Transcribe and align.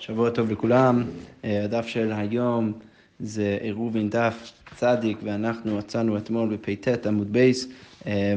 שבוע 0.00 0.30
טוב 0.30 0.50
לכולם. 0.50 1.04
אה, 1.44 1.64
הדף 1.64 1.86
של 1.86 2.12
היום 2.12 2.72
זה 3.20 3.58
עירובין 3.60 4.10
דף 4.10 4.52
צדיק, 4.76 5.18
ואנחנו 5.24 5.78
נמצאנו 5.78 6.16
אתמול 6.16 6.56
בפ"ט 6.56 7.06
עמוד 7.06 7.32
בייס. 7.32 7.68
אה, 8.06 8.34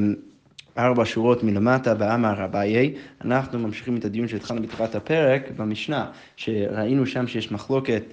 ארבע 0.78 1.04
שורות 1.05 1.44
מלמטה, 1.44 1.94
ואמר 1.99 2.46
אביי, 2.46 2.94
אנחנו 3.26 3.60
ממשיכים 3.60 3.97
את 3.97 4.05
הדיון 4.05 4.28
שהתחלנו 4.28 4.62
בתחילת 4.62 4.96
הפרק 4.96 5.52
במשנה, 5.57 6.12
שראינו 6.36 7.06
שם 7.06 7.28
שיש 7.28 7.52
מחלוקת 7.52 8.04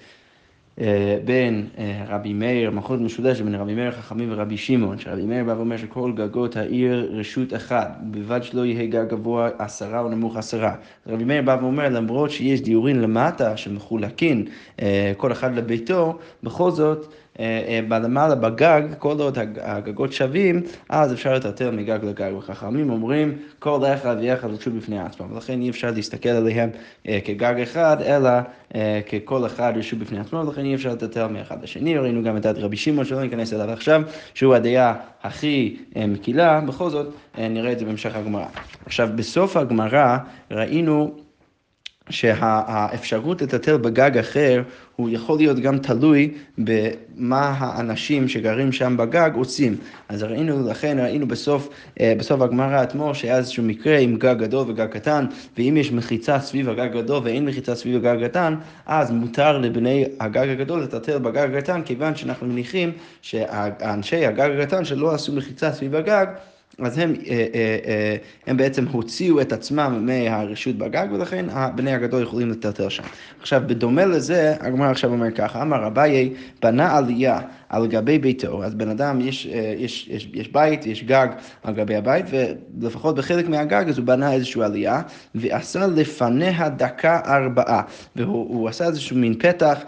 בין 1.24 1.66
אה, 1.78 2.04
רבי 2.08 2.32
מאיר, 2.32 2.70
מחלוקת 2.70 3.02
משולשת 3.02 3.44
בין 3.44 3.54
רבי 3.54 3.74
מאיר 3.74 3.90
חכמים 3.90 4.29
ורבי 4.32 4.56
שמעון, 4.56 4.98
שרבי 4.98 5.22
מאיר 5.22 5.44
בא 5.44 5.52
ואומר 5.52 5.76
שכל 5.76 6.12
גגות 6.14 6.56
העיר 6.56 7.10
רשות 7.12 7.54
אחת, 7.54 7.98
בלבד 8.02 8.42
שלא 8.42 8.64
יהיה 8.64 8.86
גג 8.86 9.08
גבוה 9.08 9.48
עשרה 9.58 10.00
או 10.00 10.08
נמוך 10.08 10.36
עשרה. 10.36 10.74
רבי 11.06 11.24
מאיר 11.24 11.43
בא 11.43 11.56
ואומר, 11.61 11.88
למרות 11.88 12.30
שיש 12.30 12.61
דיורין 12.61 13.00
למטה 13.00 13.56
שמחולקים 13.56 14.44
אה, 14.82 15.12
כל 15.16 15.32
אחד 15.32 15.54
לביתו, 15.54 16.18
בכל 16.43 16.71
זאת 16.71 17.14
בלמעלה 17.89 18.34
בגג, 18.34 18.82
כל 18.98 19.20
עוד 19.20 19.38
הגגות 19.61 20.12
שווים, 20.12 20.62
אז 20.88 21.12
אפשר 21.12 21.34
לטלטל 21.34 21.71
מגג 21.71 21.98
לגג. 22.02 22.30
וחכמים 22.38 22.90
אומרים, 22.90 23.38
כל 23.58 23.84
אחד 23.84 24.16
ואחד 24.22 24.48
רשות 24.50 24.72
בפני 24.72 24.98
עצמם, 24.98 25.32
ולכן 25.32 25.61
אי 25.61 25.71
אפשר 25.71 25.90
להסתכל 25.90 26.29
עליהם 26.29 26.71
כגג 27.04 27.54
אחד, 27.62 27.96
אלא 28.02 28.30
ככל 29.12 29.46
אחד 29.46 29.72
רשות 29.76 29.98
בפני 29.98 30.21
עצמם, 30.21 30.48
ולכן 30.48 30.64
אי 30.64 30.74
אפשר 30.74 30.93
לטלטל 30.93 31.26
מאחד 31.26 31.62
לשני. 31.62 31.98
ראינו 31.98 32.22
גם 32.22 32.36
את 32.36 32.47
רבי 32.47 32.77
שמעון, 32.77 33.05
שלא 33.05 33.22
ניכנס 33.22 33.52
אליו 33.52 33.70
עכשיו, 33.70 34.02
שהוא 34.34 34.55
הדעה 34.55 34.94
הכי 35.22 35.77
מקילה, 36.08 36.60
בכל 36.60 36.91
זאת 36.91 37.14
נראה 37.38 37.72
את 37.72 37.78
זה 37.78 37.84
בהמשך 37.84 38.16
הגמרא. 38.16 38.47
עכשיו, 38.86 39.08
בסוף 39.16 39.56
הגמרא 39.56 40.19
ראינו 40.50 41.14
שהאפשרות 42.11 43.42
לטלטל 43.42 43.77
בגג 43.77 44.19
אחר 44.19 44.62
הוא 44.97 45.11
יכול 45.12 45.39
להיות 45.39 45.59
גם 45.59 45.78
תלוי 45.78 46.31
במה 46.59 47.55
האנשים 47.58 48.28
שגרים 48.28 48.72
שם 48.72 48.97
בגג 48.97 49.30
עושים. 49.34 49.77
אז 50.08 50.22
ראינו, 50.22 50.69
לכן 50.69 50.98
ראינו 51.00 51.28
בסוף, 51.28 51.69
אה, 52.00 52.14
בסוף 52.19 52.41
הגמרא 52.41 52.83
אתמול 52.83 53.14
שהיה 53.14 53.36
איזשהו 53.36 53.62
מקרה 53.62 53.98
עם 53.98 54.17
גג 54.17 54.34
גדול 54.39 54.70
וגג 54.70 54.86
קטן, 54.86 55.27
ואם 55.58 55.77
יש 55.77 55.92
מחיצה 55.92 56.41
סביב 56.41 56.69
הגג 56.69 56.97
הגדול 56.97 57.20
ואין 57.25 57.44
מחיצה 57.44 57.75
סביב 57.75 58.06
הגג 58.06 58.22
הקטן, 58.22 58.55
אז 58.86 59.11
מותר 59.11 59.58
לבני 59.58 60.05
הגג 60.20 60.48
הגדול 60.48 60.83
לטלטל 60.83 61.19
בגג 61.19 61.55
הקטן, 61.55 61.83
כיוון 61.83 62.17
שאנחנו 62.17 62.47
מניחים 62.47 62.92
שאנשי 63.22 64.27
הגג 64.27 64.50
הקטן 64.61 64.84
שלא 64.84 65.14
עשו 65.14 65.33
מחיצה 65.33 65.72
סביב 65.72 65.95
הגג, 65.95 66.27
אז 66.78 66.98
הם, 66.98 67.14
אה, 67.26 67.46
אה, 67.54 67.78
אה, 67.86 68.16
הם 68.46 68.56
בעצם 68.56 68.86
הוציאו 68.86 69.40
את 69.40 69.52
עצמם 69.52 70.06
מהרשות 70.06 70.77
בגג, 70.77 71.06
ולכן 71.12 71.46
בני 71.74 71.94
הגדול 71.94 72.22
יכולים 72.22 72.50
לטלטל 72.50 72.88
שם. 72.88 73.02
עכשיו, 73.40 73.62
בדומה 73.66 74.04
לזה, 74.04 74.54
הגמרא 74.60 74.90
עכשיו 74.90 75.10
אומר 75.10 75.30
ככה, 75.30 75.62
אמר 75.62 75.86
אביי, 75.86 76.34
בנה 76.62 76.96
עלייה 76.96 77.40
על 77.70 77.86
גבי 77.86 78.18
ביתו, 78.18 78.64
אז 78.64 78.74
בן 78.74 78.88
אדם, 78.88 79.20
יש, 79.20 79.46
יש, 79.78 80.08
יש, 80.10 80.28
יש 80.34 80.48
בית, 80.48 80.86
יש 80.86 81.04
גג 81.04 81.28
על 81.62 81.74
גבי 81.74 81.96
הבית, 81.96 82.27
ולפחות 82.80 83.16
בחלק 83.16 83.48
מהגג, 83.48 83.84
אז 83.88 83.98
הוא 83.98 84.06
בנה 84.06 84.32
איזושהי 84.32 84.62
עלייה, 84.62 85.02
ועשה 85.34 85.86
לפניה 85.86 86.68
דקה 86.68 87.20
ארבעה, 87.27 87.82
והוא 88.16 88.68
עשה 88.68 88.86
איזשהו 88.86 89.16
מין 89.16 89.34
פתח 89.38 89.78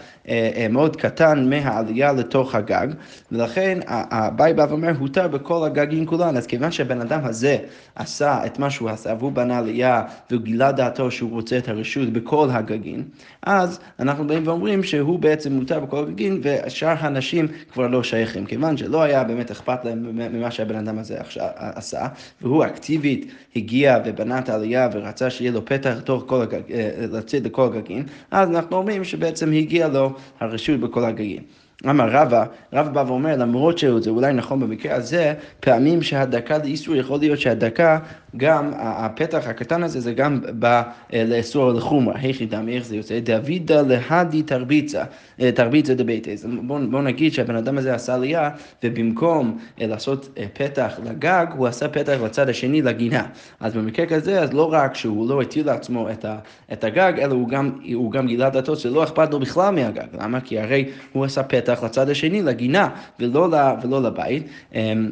מאוד 0.70 0.96
קטן 0.96 1.50
מהעלייה 1.50 2.12
לתוך 2.12 2.54
הגג, 2.54 2.88
ולכן 3.32 3.78
אביי 3.86 4.54
בא 4.54 4.66
ואומר, 4.68 4.92
הותר 4.98 5.28
בכל 5.28 5.64
הגגים 5.66 6.06
כולן, 6.06 6.36
אז 6.36 6.46
כיוון 6.46 6.72
שהבן 6.72 7.00
אדם 7.00 7.20
הזה 7.24 7.56
עשה 7.94 8.46
את 8.46 8.58
מה 8.58 8.70
שהוא 8.70 8.90
עשה, 8.90 9.14
והוא 9.18 9.32
בנה 9.32 9.58
עלייה, 9.58 10.02
והוא 10.30 10.42
גילה 10.42 10.72
דעתו 10.72 11.10
שהוא 11.10 11.30
רוצה 11.30 11.58
את 11.58 11.68
הרשות 11.68 12.08
בכל 12.08 12.48
הגגים, 12.50 13.04
אז 13.42 13.80
אנחנו 14.00 14.26
באים 14.26 14.46
ואומרים 14.46 14.82
שהוא 14.82 15.18
בעצם 15.18 15.52
מותר 15.52 15.80
בכל 15.80 15.98
הגגים, 15.98 16.40
ושאר 16.42 16.94
האנשים 16.98 17.48
כבר 17.72 17.86
לא 17.86 18.02
שייכים, 18.02 18.46
כיוון 18.46 18.76
שלא 18.76 19.02
היה 19.02 19.24
באמת 19.24 19.50
אכפת 19.50 19.84
להם 19.84 20.16
ממה 20.16 20.50
שהבן 20.50 20.76
אדם 20.76 20.98
הזה 20.98 21.18
עשה, 21.56 22.06
והוא 22.42 22.64
אקטיבית 22.64 23.32
הגיע 23.56 23.98
ובנה 24.04 24.38
את 24.38 24.48
העלייה 24.48 24.88
ורצה 24.92 25.30
שיהיה 25.30 25.50
לו 25.50 25.64
פתח 25.64 25.94
לתוך 25.98 26.24
כל 26.26 26.42
הגג, 26.42 26.72
אה, 26.72 27.06
לצאת 27.12 27.42
לכל 27.44 27.64
הגגים, 27.64 28.04
אז 28.30 28.50
אנחנו 28.50 28.76
אומרים 28.76 29.04
שבעצם 29.04 29.52
הגיע 29.52 29.88
לו 29.88 30.12
הרשות 30.40 30.80
בכל 30.80 31.04
הגגים. 31.04 31.42
אמר 31.90 32.08
רבא, 32.10 32.44
רבא 32.72 32.90
בא 32.90 33.04
ואומר, 33.06 33.36
למרות 33.36 33.78
שזה 33.78 34.10
אולי 34.10 34.32
נכון 34.32 34.60
במקרה 34.60 34.94
הזה, 34.94 35.34
פעמים 35.60 36.02
שהדקה 36.02 36.58
לאיסור 36.58 36.96
יכול 36.96 37.18
להיות 37.18 37.40
שהדקה 37.40 37.98
גם 38.36 38.70
הפתח 38.76 39.46
הקטן 39.46 39.82
הזה 39.82 40.00
זה 40.00 40.12
גם 40.12 40.40
בא 40.52 40.82
אה, 41.12 41.24
לאסור 41.24 41.72
לחומרה, 41.72 42.14
היכי 42.18 42.46
דם, 42.46 42.68
איך 42.68 42.84
זה 42.84 42.96
יוצא? 42.96 43.18
דוידא 43.20 43.82
להדי 43.82 44.42
תרביצה, 44.42 45.04
אה, 45.40 45.52
תרביצה 45.52 45.94
דביתס. 45.94 46.44
בואו 46.62 46.90
בוא 46.90 47.02
נגיד 47.02 47.32
שהבן 47.32 47.56
אדם 47.56 47.78
הזה 47.78 47.94
עשה 47.94 48.14
עלייה, 48.14 48.50
ובמקום 48.84 49.58
אה, 49.80 49.86
לעשות 49.86 50.38
פתח 50.52 50.92
לגג, 51.04 51.46
הוא 51.56 51.66
עשה 51.66 51.88
פתח 51.88 52.18
לצד 52.24 52.48
השני 52.48 52.82
לגינה. 52.82 53.26
אז 53.60 53.74
במקרה 53.74 54.06
כזה, 54.06 54.40
אז 54.40 54.52
לא 54.52 54.72
רק 54.72 54.94
שהוא 54.94 55.28
לא 55.28 55.42
הטיל 55.42 55.66
לעצמו 55.66 56.10
את, 56.10 56.24
ה, 56.24 56.38
את 56.72 56.84
הגג, 56.84 57.12
אלא 57.18 57.34
הוא 57.34 57.48
גם, 57.48 57.70
הוא 57.94 58.12
גם 58.12 58.26
גילה 58.26 58.50
דעתו 58.50 58.76
שלא 58.76 59.04
אכפת 59.04 59.32
לו 59.32 59.40
בכלל 59.40 59.74
מהגג. 59.74 60.06
למה? 60.20 60.40
כי 60.40 60.60
הרי 60.60 60.88
הוא 61.12 61.24
עשה 61.24 61.42
פתח 61.42 61.71
לצד 61.84 62.10
השני, 62.10 62.42
לגינה, 62.42 62.88
ולא, 63.20 63.48
ולא 63.82 64.02
לבית. 64.02 64.46
אמ, 64.74 65.10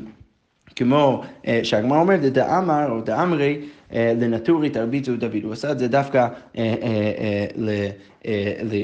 כמו 0.77 1.23
אה, 1.47 1.61
שהגמרא 1.63 1.99
אומרת, 1.99 2.21
דאמר 2.21 2.91
או 2.91 3.01
דאמרי 3.01 3.61
אה, 3.93 4.13
לנטורי 4.21 4.71
תרביצו 4.71 5.17
דוד. 5.17 5.43
הוא 5.43 5.53
עשה 5.53 5.73
את 5.73 5.79
זה 5.79 5.89
דווקא 5.89 6.29
אה, 6.59 7.45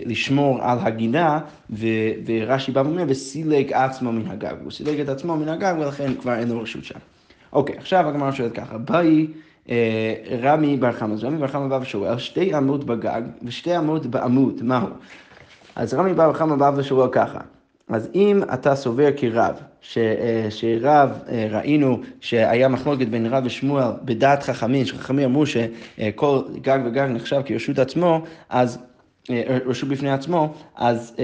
לשמור 0.06 0.58
על 0.62 0.78
הגינה, 0.80 1.40
ורש"י 2.26 2.72
בא 2.72 2.80
ואומר, 2.80 3.04
וסילק 3.08 3.72
עצמו 3.72 4.12
מן 4.12 4.30
הגג. 4.30 4.54
הוא 4.64 4.72
סילק 4.72 5.00
את 5.00 5.08
עצמו 5.08 5.36
מן 5.36 5.48
הגג, 5.48 5.74
ולכן 5.80 6.14
כבר 6.14 6.34
אין 6.34 6.48
לו 6.48 6.60
רשות 6.60 6.84
שם. 6.84 6.98
אוקיי, 7.52 7.76
עכשיו 7.78 8.08
הגמרא 8.08 8.32
שואלת 8.32 8.52
ככה, 8.52 8.78
באי 8.78 9.26
רמי 10.42 10.76
בר 10.76 10.92
חמא, 10.92 11.14
אז 11.14 11.24
רמי 11.24 11.38
בר 11.38 11.48
חמא 11.48 11.66
בא 11.66 11.78
ושואל, 11.82 12.18
שתי 12.18 12.58
אמות 12.58 12.84
בגג 12.84 13.22
ושתי 13.42 13.78
אמות 13.78 14.06
בעמוד, 14.06 14.62
מהו? 14.62 14.88
אז 15.76 15.94
רמי 15.94 16.14
בר 16.14 16.32
חמא 16.32 16.56
בא 16.56 16.72
ושואל 16.76 17.08
ככה, 17.12 17.40
אז 17.88 18.08
אם 18.14 18.42
אתה 18.54 18.74
סובר 18.74 19.08
כרב, 19.16 19.54
ש, 19.80 19.98
אה, 19.98 20.46
שרב, 20.50 21.10
אה, 21.28 21.46
ראינו 21.50 22.00
שהיה 22.20 22.68
מחלוקת 22.68 23.08
בין 23.08 23.26
רב 23.26 23.42
ושמואל 23.46 23.84
בדעת 24.04 24.42
חכמים, 24.42 24.84
שחכמים 24.84 25.24
אמרו 25.24 25.44
שכל 25.46 26.42
גג 26.62 26.78
וגג 26.84 27.08
נחשב 27.10 27.40
כרשות 27.44 27.78
עצמו, 27.78 28.20
אז 28.48 28.78
אה, 29.30 29.58
רשות 29.66 29.88
בפני 29.88 30.10
עצמו, 30.10 30.54
אז, 30.76 31.16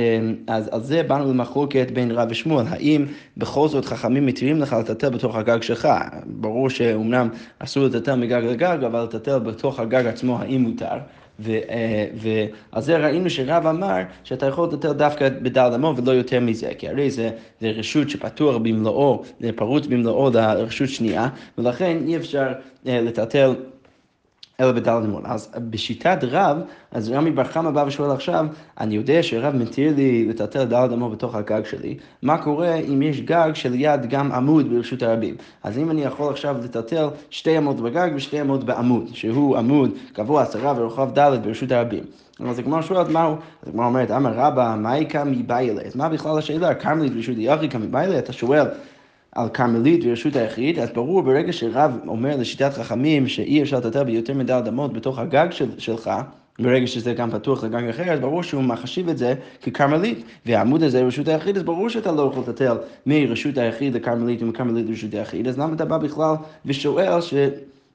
אז 0.47 0.69
על 0.73 0.83
זה 0.83 1.03
באנו 1.03 1.31
למחלוקת 1.31 1.91
בין 1.91 2.11
רב 2.11 2.28
ושמואל, 2.31 2.67
האם 2.69 3.06
בכל 3.37 3.69
זאת 3.69 3.84
חכמים 3.84 4.27
מתירים 4.27 4.61
לך 4.61 4.73
לטטל 4.73 5.09
בתוך 5.09 5.37
הגג 5.37 5.62
שלך? 5.62 5.89
ברור 6.27 6.71
שאומנם 6.71 7.29
אסור 7.59 7.84
לטטל 7.84 8.15
מגג 8.15 8.43
לגג, 8.44 8.84
אבל 8.84 9.03
לטטל 9.03 9.39
בתוך 9.39 9.81
הגג 9.81 10.06
עצמו 10.06 10.39
האם 10.39 10.62
מותר? 10.62 10.99
אה, 11.50 12.06
ועל 12.14 12.82
זה 12.82 12.97
ראינו 12.97 13.30
שרב 13.30 13.66
אמר 13.66 13.98
שאתה 14.25 14.47
יכול 14.47 14.69
לטטל 14.69 14.92
דווקא 14.92 15.28
בדל 15.28 15.70
אמו 15.75 15.94
ולא 15.97 16.12
יותר 16.12 16.41
מזה, 16.41 16.72
כי 16.78 16.88
הרי 16.88 17.10
זה, 17.10 17.30
זה 17.60 17.70
רשות 17.70 18.10
שפתוח 18.10 18.56
במלואו, 18.56 19.22
פרוץ 19.56 19.86
במלואו 19.86 20.31
לרשות 20.31 20.88
שנייה, 20.88 21.28
ולכן 21.58 21.98
אי 22.06 22.16
אפשר 22.16 22.52
אה, 22.86 23.00
לטלטל 23.00 23.54
אלא 24.60 24.72
בדלת 24.72 25.04
אמון. 25.04 25.22
אז 25.26 25.48
בשיטת 25.70 26.18
רב, 26.22 26.56
אז 26.90 27.10
רמי 27.10 27.30
בר 27.30 27.44
חמא 27.44 27.70
בא 27.70 27.84
ושואל 27.86 28.10
עכשיו, 28.10 28.46
אני 28.80 28.94
יודע 28.94 29.22
שרב 29.22 29.56
מתיר 29.56 29.92
לי 29.96 30.26
לטלטל 30.28 30.64
דלת 30.64 30.92
אמון 30.92 31.12
בתוך 31.12 31.34
הגג 31.34 31.64
שלי, 31.64 31.96
מה 32.22 32.38
קורה 32.38 32.74
אם 32.74 33.02
יש 33.02 33.20
גג 33.20 33.50
שליד 33.54 34.06
גם 34.08 34.32
עמוד 34.32 34.70
ברשות 34.70 35.02
הרבים? 35.02 35.34
אז 35.62 35.78
אם 35.78 35.90
אני 35.90 36.02
יכול 36.02 36.30
עכשיו 36.32 36.56
לטלטל 36.64 37.08
שתי 37.30 37.56
עמוד 37.56 37.80
בגג 37.80 38.10
ושתי 38.14 38.40
עמוד 38.40 38.66
בעמוד, 38.66 39.08
שהוא 39.12 39.56
עמוד 39.56 39.90
גבוה 40.14 40.42
עשרה 40.42 40.74
ורוחב 40.76 41.19
ד' 41.19 41.44
ברשות 41.44 41.72
הרבים. 41.72 42.04
אז 42.48 42.58
הגמרא 42.58 42.82
שואלת 42.82 43.08
מהו, 43.08 43.36
אז 43.62 43.69
הגמרא 43.69 43.87
אומרת, 43.87 44.10
אמר 44.10 44.32
רבא, 44.34 44.75
מה 44.78 44.96
איכא 44.96 45.22
מביילה? 45.26 45.82
אז 45.82 45.96
מה 45.96 46.08
בכלל 46.08 46.38
השאלה? 46.38 46.75
כרמלית 46.75 47.14
ברשות 47.14 47.34
יחיד 47.38 47.72
כמביילה? 47.72 48.19
אתה 48.19 48.32
שואל 48.32 48.66
על 49.32 49.49
כרמלית 49.49 50.00
ורשות 50.05 50.37
היחיד, 50.37 50.79
אז 50.79 50.90
ברור 50.93 51.23
ברגע 51.23 51.52
שרב 51.52 51.99
אומר 52.06 52.37
לשיטת 52.37 52.73
חכמים 52.73 53.29
שאי 53.29 53.62
אפשר 53.62 53.76
לטטל 53.76 54.05
ביותר 54.05 54.34
מדי 54.34 54.58
אדמות 54.58 54.93
בתוך 54.93 55.19
הגג 55.19 55.46
של, 55.50 55.79
שלך, 55.79 56.11
ברגע 56.58 56.87
שזה 56.87 57.12
גם 57.12 57.31
פתוח 57.31 57.64
לגג 57.64 57.88
אחר, 57.88 58.12
אז 58.12 58.20
ברור 58.20 58.43
שהוא 58.43 58.62
מחשיב 58.62 59.08
את 59.08 59.19
זה 59.19 59.34
ככרמלית, 59.62 60.25
והעמוד 60.46 60.82
הזה 60.82 61.02
רשות 61.02 61.29
היחיד, 61.29 61.56
אז 61.56 61.62
ברור 61.62 61.88
שאתה 61.88 62.12
לא 62.12 62.23
יכול 62.23 62.43
לטטל 62.43 62.76
מרשות 63.06 63.58
היחיד 63.58 63.94
לכרמלית 63.94 64.43
ומכרמלית 64.43 64.87
לרשות 64.88 65.14
היחיד, 65.14 65.49
אז 65.49 65.58
למה 65.58 65.75
אתה 65.75 65.84
בא 65.84 65.99
בכלל 65.99 66.34
ושואל 66.67 67.20
ש... 67.20 67.34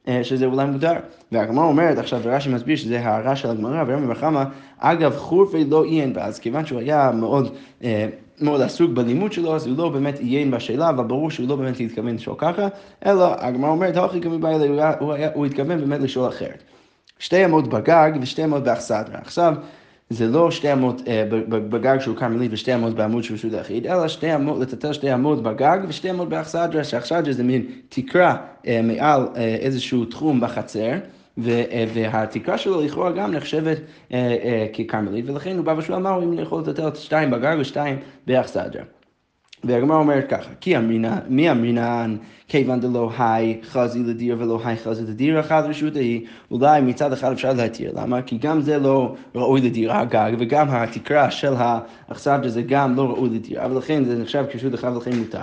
אה, 0.07 0.23
שזה 0.23 0.45
אולי 0.45 0.65
מותר. 0.65 0.93
והגמרא 1.31 1.65
אומרת, 1.65 1.97
עכשיו 1.97 2.21
רש"י 2.25 2.49
מסביר 2.49 2.75
שזה 2.75 2.99
הערה 2.99 3.35
של 3.35 3.49
הגמרא, 3.49 3.83
ורמי 3.87 4.11
וחמא, 4.11 4.43
אגב 4.79 5.17
חורפי 5.17 5.65
לא 5.65 5.83
עיין 5.83 6.13
בה, 6.13 6.25
אז 6.25 6.39
כיוון 6.39 6.65
שהוא 6.65 6.79
היה 6.79 7.11
מאוד... 7.11 7.55
אה, 7.83 8.07
מאוד 8.41 8.61
עסוק 8.61 8.91
בלימוד 8.91 9.33
שלו, 9.33 9.55
אז 9.55 9.67
הוא 9.67 9.77
לא 9.77 9.89
באמת 9.89 10.19
עיין 10.19 10.51
בשאלה, 10.51 10.89
אבל 10.89 11.03
ברור 11.03 11.31
שהוא 11.31 11.47
לא 11.47 11.55
באמת 11.55 11.79
התכוון 11.79 12.15
לשאול 12.15 12.35
ככה, 12.37 12.67
אלא 13.05 13.35
הגמרא 13.39 13.69
אומרת, 13.69 13.97
הוכי 13.97 14.21
כמבעילה, 14.21 14.93
הוא, 14.99 15.13
הוא 15.33 15.45
התכוון 15.45 15.79
באמת 15.79 16.01
לשאול 16.01 16.27
אחרת. 16.27 16.63
שתי 17.19 17.45
אמות 17.45 17.67
בגג 17.67 18.11
ושתי 18.21 18.43
אמות 18.43 18.63
באכסדרה. 18.63 19.19
עכשיו, 19.21 19.55
זה 20.09 20.27
לא 20.27 20.51
שתי 20.51 20.73
אמות 20.73 21.01
אה, 21.07 21.23
בגג 21.49 21.99
שהוא 21.99 22.15
כרמלית 22.15 22.53
ושתי 22.53 22.75
אמות 22.75 22.95
בעמוד 22.95 23.23
של 23.23 23.33
רשות 23.33 23.53
היחיד, 23.53 23.87
אלא 23.87 24.07
שתי 24.07 24.35
אמות, 24.35 24.59
לטטל 24.59 24.93
שתי 24.93 25.13
אמות 25.13 25.43
בגג 25.43 25.79
ושתי 25.87 26.09
אמות 26.11 26.29
באכסדרה, 26.29 26.83
שאכסדרה 26.83 27.33
זה 27.33 27.43
מין 27.43 27.65
תקרה 27.89 28.37
אה, 28.67 28.81
מעל 28.83 29.27
אה, 29.35 29.55
איזשהו 29.55 30.05
תחום 30.05 30.39
בחצר. 30.39 30.91
והתקרה 31.93 32.57
שלו 32.57 32.81
לכאורה 32.81 33.11
גם 33.11 33.31
נחשבת 33.31 33.77
ככרמלית, 34.77 35.29
ולכן 35.29 35.57
הוא 35.57 35.65
בא 35.65 35.75
ושואל 35.77 35.99
מה 35.99 36.17
אם 36.17 36.39
יכול 36.39 36.61
לטטל 36.61 36.89
שתיים 36.95 37.31
בגג 37.31 37.55
ושתיים 37.59 37.99
באכסדרה. 38.27 38.83
והגמרא 39.63 39.97
אומרת 39.97 40.29
ככה, 40.29 40.49
כי 40.61 40.77
אמרינן, 40.77 41.17
מי 41.27 41.51
אמרינן, 41.51 42.17
כיוון 42.47 42.79
דלא 42.79 43.11
היי 43.17 43.59
חזי 43.63 43.99
לדיר 44.03 44.35
ולא 44.39 44.59
היי 44.63 44.77
חזי 44.77 45.01
לדיר, 45.01 45.39
אחת 45.39 45.63
רשות 45.63 45.95
היא, 45.95 46.25
אולי 46.51 46.81
מצד 46.81 47.13
אחד 47.13 47.31
אפשר 47.31 47.53
להתיר, 47.53 47.91
למה? 47.95 48.21
כי 48.21 48.37
גם 48.37 48.61
זה 48.61 48.77
לא 48.77 49.15
ראוי 49.35 49.61
לדיר, 49.61 49.93
הגג, 49.93 50.31
וגם 50.39 50.67
התקרה 50.69 51.31
של 51.31 51.53
האכסדרה 51.57 52.49
זה 52.49 52.61
גם 52.61 52.95
לא 52.95 53.09
ראוי 53.09 53.29
לדיר, 53.29 53.65
אבל 53.65 53.77
לכן 53.77 54.05
זה 54.05 54.17
נחשב 54.17 54.45
כשרות 54.51 54.73
אחד 54.73 54.95
ולכן 54.95 55.15
מותר. 55.19 55.39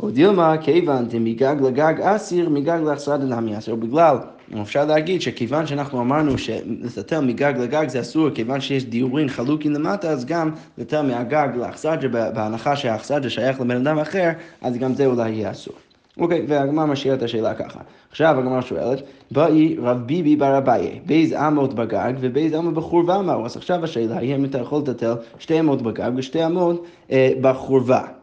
או 0.00 0.10
דילמה, 0.10 0.56
כיוון 0.60 1.08
דמגג 1.08 1.56
לגג 1.60 2.00
אסיר, 2.00 2.48
מגג 2.48 2.80
לאכסדרה 2.84 3.40
נמי 3.40 3.58
אסיר, 3.58 3.74
בגלל 3.74 4.16
אפשר 4.62 4.84
להגיד 4.84 5.22
שכיוון 5.22 5.66
שאנחנו 5.66 6.00
אמרנו 6.00 6.38
שלטלטל 6.38 7.20
מגג 7.20 7.52
לגג 7.58 7.88
זה 7.88 8.00
אסור, 8.00 8.30
כיוון 8.30 8.60
שיש 8.60 8.84
דיורין 8.84 9.28
חלוקים 9.28 9.72
למטה, 9.72 10.10
אז 10.10 10.24
גם 10.24 10.50
לטלטל 10.78 11.02
מהגג 11.06 11.48
לאכסדרה, 11.56 12.30
בהנחה 12.30 12.76
שהאכסדרה 12.76 13.30
שייך 13.30 13.60
לבן 13.60 13.76
אדם 13.76 13.98
אחר, 13.98 14.30
אז 14.62 14.76
גם 14.76 14.94
זה 14.94 15.06
אולי 15.06 15.30
יהיה 15.30 15.50
אסור. 15.50 15.74
אוקיי, 16.18 16.44
והגמרא 16.48 16.86
משאיר 16.86 17.14
את 17.14 17.22
השאלה 17.22 17.54
ככה. 17.54 17.80
עכשיו 18.10 18.38
הגמרא 18.38 18.60
שואלת, 18.60 19.02
באי 19.30 19.76
רב 19.82 20.06
ביבי 20.06 20.36
בר 20.36 20.58
אביי, 20.58 21.00
באיז 21.06 21.32
אמות 21.32 21.74
בגג 21.74 22.12
ובאיז 22.20 22.54
אמות 22.54 22.74
בחורבה 22.74 23.22
מהו? 23.22 23.44
אז 23.44 23.56
עכשיו 23.56 23.84
השאלה 23.84 24.18
היא 24.18 24.36
אם 24.36 24.44
אתה 24.44 24.58
יכול 24.58 24.80
לטלטל 24.80 25.14
שתי 25.38 25.60
אמות 25.60 25.82
בגג 25.82 26.10
ושתי 26.16 26.46
אמות 26.46 26.84
אה, 27.12 27.30
בחורבה. 27.40 28.17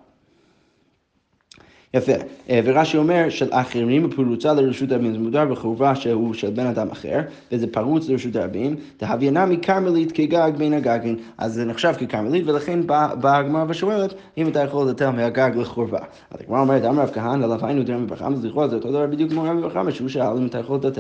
יפה. 1.96 2.12
אה, 2.50 2.60
ורש"י 2.64 2.98
אומר 2.98 3.30
של 3.30 3.48
אחרים 3.52 4.10
פרוצה 4.10 4.54
לרשות 4.54 4.92
הרבים, 4.92 5.12
זה 5.14 5.20
מותר 5.20 5.46
בחובה 5.46 5.96
שהוא 5.96 6.34
של 6.34 6.50
בן 6.50 6.68
אדם 6.68 6.88
אחר, 6.92 7.20
וזה 7.52 7.68
פרוץ 7.68 8.10
לרשות 8.10 8.36
הרבים, 8.36 8.76
דהביינה 9.00 9.46
מכרמלית 9.46 10.12
כגג 10.12 10.52
בין 10.58 10.74
הגגים, 10.74 11.16
אז 11.38 11.54
זה 11.54 11.66
נחשב 11.66 11.94
ככרמלית, 11.94 12.48
ולכן 12.48 12.88
באה 12.88 13.38
הגמרא 13.38 13.66
ושואלת 13.68 14.14
אם 14.38 14.48
אתה 14.48 14.60
יכול 14.60 14.90
לתת 14.90 15.02
מהגג 15.02 15.52
לחורבה. 15.56 16.00
אז 16.32 16.40
הגמרא 16.42 16.60
אומרת, 16.60 16.86
אמר 16.86 17.02
רב 17.02 17.10
כהנא, 17.14 17.44
עליו 17.44 17.66
היינו 17.66 17.84
דרמי 17.84 18.06
בחמא, 18.06 18.36
אז 18.36 18.46
לכאורה 18.46 18.68
זה 18.68 18.76
אותו 18.76 18.90
דבר 18.90 19.08
בדיוק 19.08 19.32
כמו 19.32 19.44
רבי 19.44 19.62
בחמא, 19.62 19.92
שהוא 19.92 20.10
שאל 20.10 20.38
אם 20.38 20.46
אתה 20.46 20.58
יכול 20.58 20.78
לתת 20.78 20.98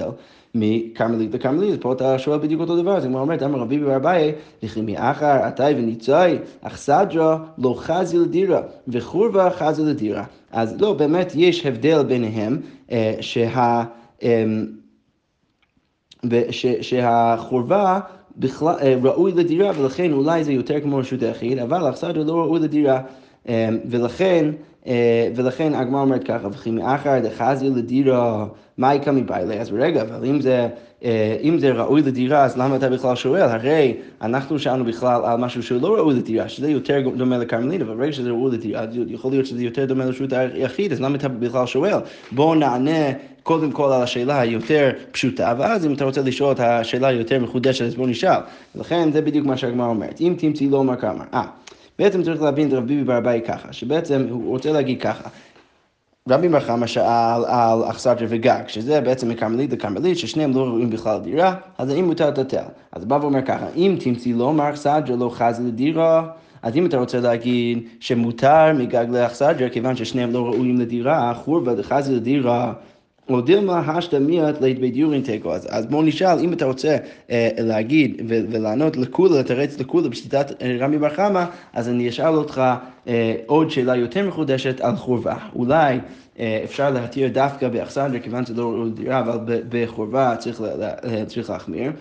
מכרמלית 0.56 1.34
לכרמלית, 1.34 1.81
פה 1.81 1.94
אתה 1.94 2.19
שואל 2.19 2.40
בדיוק 2.40 2.62
אותו 2.62 2.81
דבר, 2.81 2.98
אז 2.98 3.06
הגמרא 3.06 3.22
אומרת, 3.22 3.44
אמר 3.44 3.60
רבי 3.60 3.80
בר 3.80 3.96
אביי, 3.96 4.31
לכי 4.63 4.81
מאחר, 4.81 5.25
עתי 5.25 5.63
וניצוי, 5.63 6.38
אך 6.62 6.78
סדרה 6.78 7.38
לא 7.57 7.75
חזי 7.78 8.18
לדירה, 8.18 8.62
וחורבה 8.88 9.50
חזי 9.50 9.81
לדירה. 9.81 10.24
אז 10.52 10.81
לא, 10.81 10.94
באמת 10.94 11.31
יש 11.36 11.66
הבדל 11.66 12.04
ביניהם, 12.04 12.62
אה, 12.92 13.16
שה... 13.22 13.84
אמ, 14.24 14.66
ש, 16.50 16.66
שהחורבה 16.81 18.00
בכלל, 18.38 18.75
אה, 18.81 18.96
ראוי 19.04 19.31
לדירה 19.31 19.72
ולכן 19.80 20.13
אולי 20.13 20.44
זה 20.44 20.54
יותר 20.54 20.81
כמו 20.81 20.98
רשות 20.98 21.24
היחיד, 21.24 21.60
אבל 21.60 21.90
אכסדרה 21.90 22.24
לא 22.24 22.34
ראוי 22.34 22.60
לדירה 22.60 23.01
ולכן 23.90 24.52
אה, 24.88 25.30
ולכן 25.36 25.74
הגמרא 25.74 26.02
אומרת 26.02 26.24
ככה, 26.24 26.48
וכי 26.48 26.72
מאחר 26.72 27.20
דחזי 27.20 27.70
לדירה, 27.70 28.46
מה 28.78 28.96
יקא 28.96 29.10
מבעילי? 29.10 29.60
אז 29.60 29.74
רגע, 29.74 30.02
אבל 30.02 30.26
אם 30.26 30.42
זה, 30.42 30.68
אה, 31.04 31.38
אם 31.44 31.60
זה 31.60 31.72
ראוי 31.72 32.02
לדירה, 32.02 32.44
אז 32.44 32.58
למה 32.58 32.76
אתה 32.76 32.90
בכלל 32.90 33.16
שואל? 33.16 33.42
הרי 33.42 33.94
אנחנו 34.22 34.60
שאלנו 34.60 34.86
בכלל 34.86 35.22
על 35.26 35.38
משהו 35.38 35.64
שהוא 35.64 35.82
לא 35.82 35.96
ראוי 35.96 36.16
לדירה, 36.16 36.50
שזה 36.50 36.70
יותר 36.70 37.10
דומה 37.18 37.38
לכרמלית, 37.38 37.82
אבל 37.82 37.96
ברגע 37.96 38.12
שזה 38.12 38.30
ראוי 38.30 38.52
לדירה, 38.52 38.86
יכול 39.08 39.32
להיות 39.32 39.46
שזה 39.46 39.64
יותר 39.64 39.86
דומה 39.86 40.06
לרשות 40.06 40.34
היחיד, 40.34 40.92
אז 40.92 41.02
למה 41.02 41.16
אתה 41.16 41.28
בכלל 41.28 41.66
שואל? 41.66 41.98
בואו 42.32 42.56
נענה 42.56 43.12
קודם 43.44 43.72
כל 43.72 43.92
על 43.92 44.02
השאלה 44.02 44.40
היותר 44.40 44.92
פשוטה, 45.12 45.54
ואז 45.58 45.86
אם 45.86 45.94
אתה 45.94 46.06
רוצה 46.06 46.22
לשאול 46.22 46.52
את 46.52 46.60
השאלה 46.60 47.08
היותר 47.08 47.40
מחודשת, 47.40 47.86
אז 47.86 47.96
בואו 47.96 48.08
נשאל. 48.08 48.40
ולכן 48.76 49.12
זה 49.12 49.22
בדיוק 49.22 49.46
מה 49.46 49.58
שהגמרא 49.58 49.88
אומרת. 49.88 50.22
אם 50.22 50.36
תמצאי 50.38 50.70
לא 50.70 50.78
אומר 50.78 50.96
כמה. 50.96 51.24
אה. 51.34 51.46
בעצם 52.00 52.24
צריך 52.24 52.42
להבין 52.42 52.68
את 52.68 52.74
רב 52.74 52.88
ביבי 52.88 53.04
בר 53.04 53.18
אביי 53.18 53.42
ככה, 53.42 53.74
שבעצם 53.74 54.28
הוא 54.30 54.50
רוצה 54.50 54.72
להגיד 54.72 55.02
ככה. 55.02 55.30
רבי 56.30 56.50
בר 56.50 56.60
חמא 56.60 56.88
שאל 56.88 57.46
על 57.48 57.84
אכסדרה 57.90 58.28
וגג, 58.30 58.64
שזה 58.68 59.02
בעצם 59.02 59.30
מכרמלית 59.30 59.74
לכרמלית, 59.74 60.18
ששניהם 60.18 60.56
לא 60.56 60.62
ראויים 60.62 60.90
בכלל 60.90 61.18
לדירה, 61.18 61.56
אז 61.78 61.90
האם 61.90 62.06
מותר 62.06 62.30
לטלטל? 62.30 62.64
אז 62.92 63.06
בא 63.06 63.18
ואומר 63.22 63.42
ככה, 63.42 63.68
אם 63.76 63.98
תמצאי 64.00 64.34
לו 64.34 64.54
מאכסדרה 64.54 65.16
לא 65.18 65.30
חזי 65.30 65.64
לדירה, 65.64 66.28
אז 66.62 66.76
אם 66.76 66.86
אתה 66.86 66.98
רוצה 66.98 67.20
להגיד 67.20 67.88
שמותר 68.00 68.74
מגג 68.74 69.06
לאכסדרה, 69.10 69.70
כיוון 69.70 69.96
ששניהם 69.96 70.32
לא 70.32 70.46
ראויים 70.46 70.80
לדירה, 70.80 71.34
חורבה 71.34 71.76
דחזי 71.76 72.16
לדירה 72.16 72.74
או 73.30 73.42
דילמה 73.42 73.80
השתא 73.80 74.16
מיעט 74.16 74.62
לית 74.62 74.80
בית 74.80 74.95
יורין 74.95 75.22
תיקו. 75.22 75.54
אז, 75.54 75.68
אז 75.69 75.86
בואו 75.86 76.01
נשאל, 76.01 76.39
אם 76.39 76.54
אתה 76.54 76.66
רוצה 76.66 76.98
אה, 77.30 77.50
להגיד 77.57 78.22
ו- 78.27 78.45
ולענות 78.50 78.98
לכולה, 78.98 79.39
לתרץ 79.39 79.80
לכולה 79.80 80.10
בשיטת 80.10 80.62
אה, 80.62 80.77
רמי 80.80 80.98
בר 80.98 81.10
חמא, 81.10 81.44
אז 81.74 81.89
אני 81.89 82.10
אשאל 82.10 82.36
אותך 82.36 82.62
אה, 83.07 83.36
עוד 83.45 83.69
שאלה 83.69 83.95
יותר 83.95 84.27
מחודשת 84.27 84.81
על 84.81 84.95
חורבה. 84.95 85.36
אולי 85.56 86.00
אה, 86.39 86.62
אפשר 86.63 86.89
להתיר 86.89 87.30
דווקא 87.30 87.68
באכסנדרה, 87.68 88.19
כיוון 88.19 88.45
שזה 88.45 88.62
לא 88.62 88.86
דירה, 88.94 89.19
אבל 89.19 89.39
בחורבה 89.69 90.36
צריך, 90.39 90.62
לה, 90.62 91.25
צריך 91.25 91.50
להחמיר. 91.50 91.92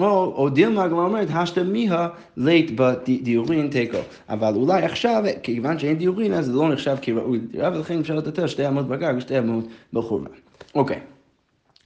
או, 0.00 0.34
או 0.36 0.48
דילמה 0.48 0.84
הגמרא 0.84 1.04
אומרת, 1.04 1.28
השתא 1.30 1.60
מיהה 1.60 2.08
לית 2.36 2.70
בדיורין 2.74 3.68
תיקו. 3.68 3.98
אבל 4.28 4.54
אולי 4.54 4.82
עכשיו, 4.82 5.24
כיוון 5.42 5.78
שאין 5.78 5.98
דיורין, 5.98 6.32
אז 6.32 6.46
זה 6.46 6.52
לא 6.52 6.72
נחשב 6.72 6.96
כראוי 7.02 7.38
לדירה, 7.38 7.70
ולכן 7.74 7.98
אפשר 7.98 8.14
לתת 8.14 8.48
שתי 8.48 8.68
אמות 8.68 8.88
בגג 8.88 9.14
ושתי 9.16 9.38
אמות 9.38 9.64
בחורבה. 9.92 10.30
אוקיי. 10.74 11.00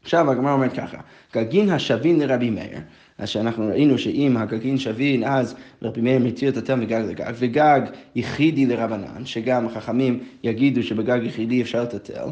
עכשיו 0.03 0.31
הגמרא 0.31 0.53
אומרת 0.53 0.73
ככה, 0.73 0.97
גגין 1.35 1.71
השבין 1.71 2.21
לרבי 2.21 2.51
מאיר, 2.51 2.79
אז 3.19 3.29
שאנחנו 3.29 3.67
ראינו 3.67 3.99
שאם 3.99 4.37
הגגין 4.37 4.79
שבין, 4.79 5.25
אז 5.25 5.55
רבי 5.83 6.01
מאיר 6.01 6.19
מתיר 6.19 6.49
את 6.51 6.57
הטל 6.57 6.75
מגג 6.75 7.01
לגג, 7.09 7.33
וגג 7.35 7.81
יחידי 8.15 8.67
לרבנן, 8.67 9.25
שגם 9.25 9.67
החכמים 9.67 10.21
יגידו 10.43 10.83
שבגג 10.83 11.21
יחידי 11.23 11.63
אפשר 11.63 11.83
לטטל. 11.83 12.29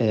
אמ, 0.00 0.06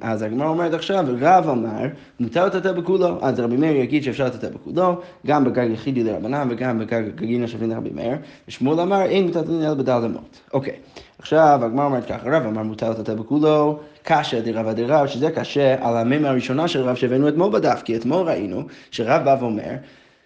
אז 0.00 0.22
הגמרא 0.22 0.48
אומרת 0.48 0.74
עכשיו, 0.74 1.06
רב 1.20 1.48
אמר, 1.48 1.86
מותר 2.20 2.46
לטטל 2.46 2.72
בכולו, 2.72 3.18
אז 3.22 3.40
רבי 3.40 3.56
מאיר 3.56 3.76
יגיד 3.76 4.02
שאפשר 4.02 4.26
לטטל 4.26 4.48
בכולו, 4.48 5.00
גם 5.26 5.44
בגג 5.44 5.68
יחידי 5.72 6.04
לרבנן 6.04 6.48
וגם 6.50 6.78
בגג 6.78 7.02
גגין 7.14 7.44
השבין 7.44 7.70
לרבי 7.70 7.90
מאיר, 7.90 8.16
ושמואל 8.48 8.80
אמר, 8.80 9.02
אין 9.02 9.26
מטלטלין 9.26 9.62
אלא 9.62 9.74
בדל 9.74 9.92
אמות. 9.92 10.40
אוקיי, 10.52 10.76
עכשיו 11.20 11.60
הגמרא 11.62 11.84
אומרת 11.84 12.06
ככה, 12.06 12.36
רב 12.36 12.46
אמר 12.46 12.62
מותר 12.62 12.90
לטטל 12.90 13.14
בכולו, 13.14 13.78
קשה 14.02 14.40
דרבא 14.40 14.72
דרב, 14.72 15.06
שזה 15.06 15.30
קשה 15.30 15.88
על 15.88 15.96
המ"ם 15.96 16.24
הראשונה 16.24 16.68
של 16.68 16.82
רב 16.82 16.96
שהבאנו 16.96 17.28
אתמול 17.28 17.52
בדף, 17.52 17.82
כי 17.84 17.96
אתמול 17.96 18.28
ראינו 18.28 18.62
שרב 18.90 19.24
בא 19.24 19.36
ואומר 19.40 19.74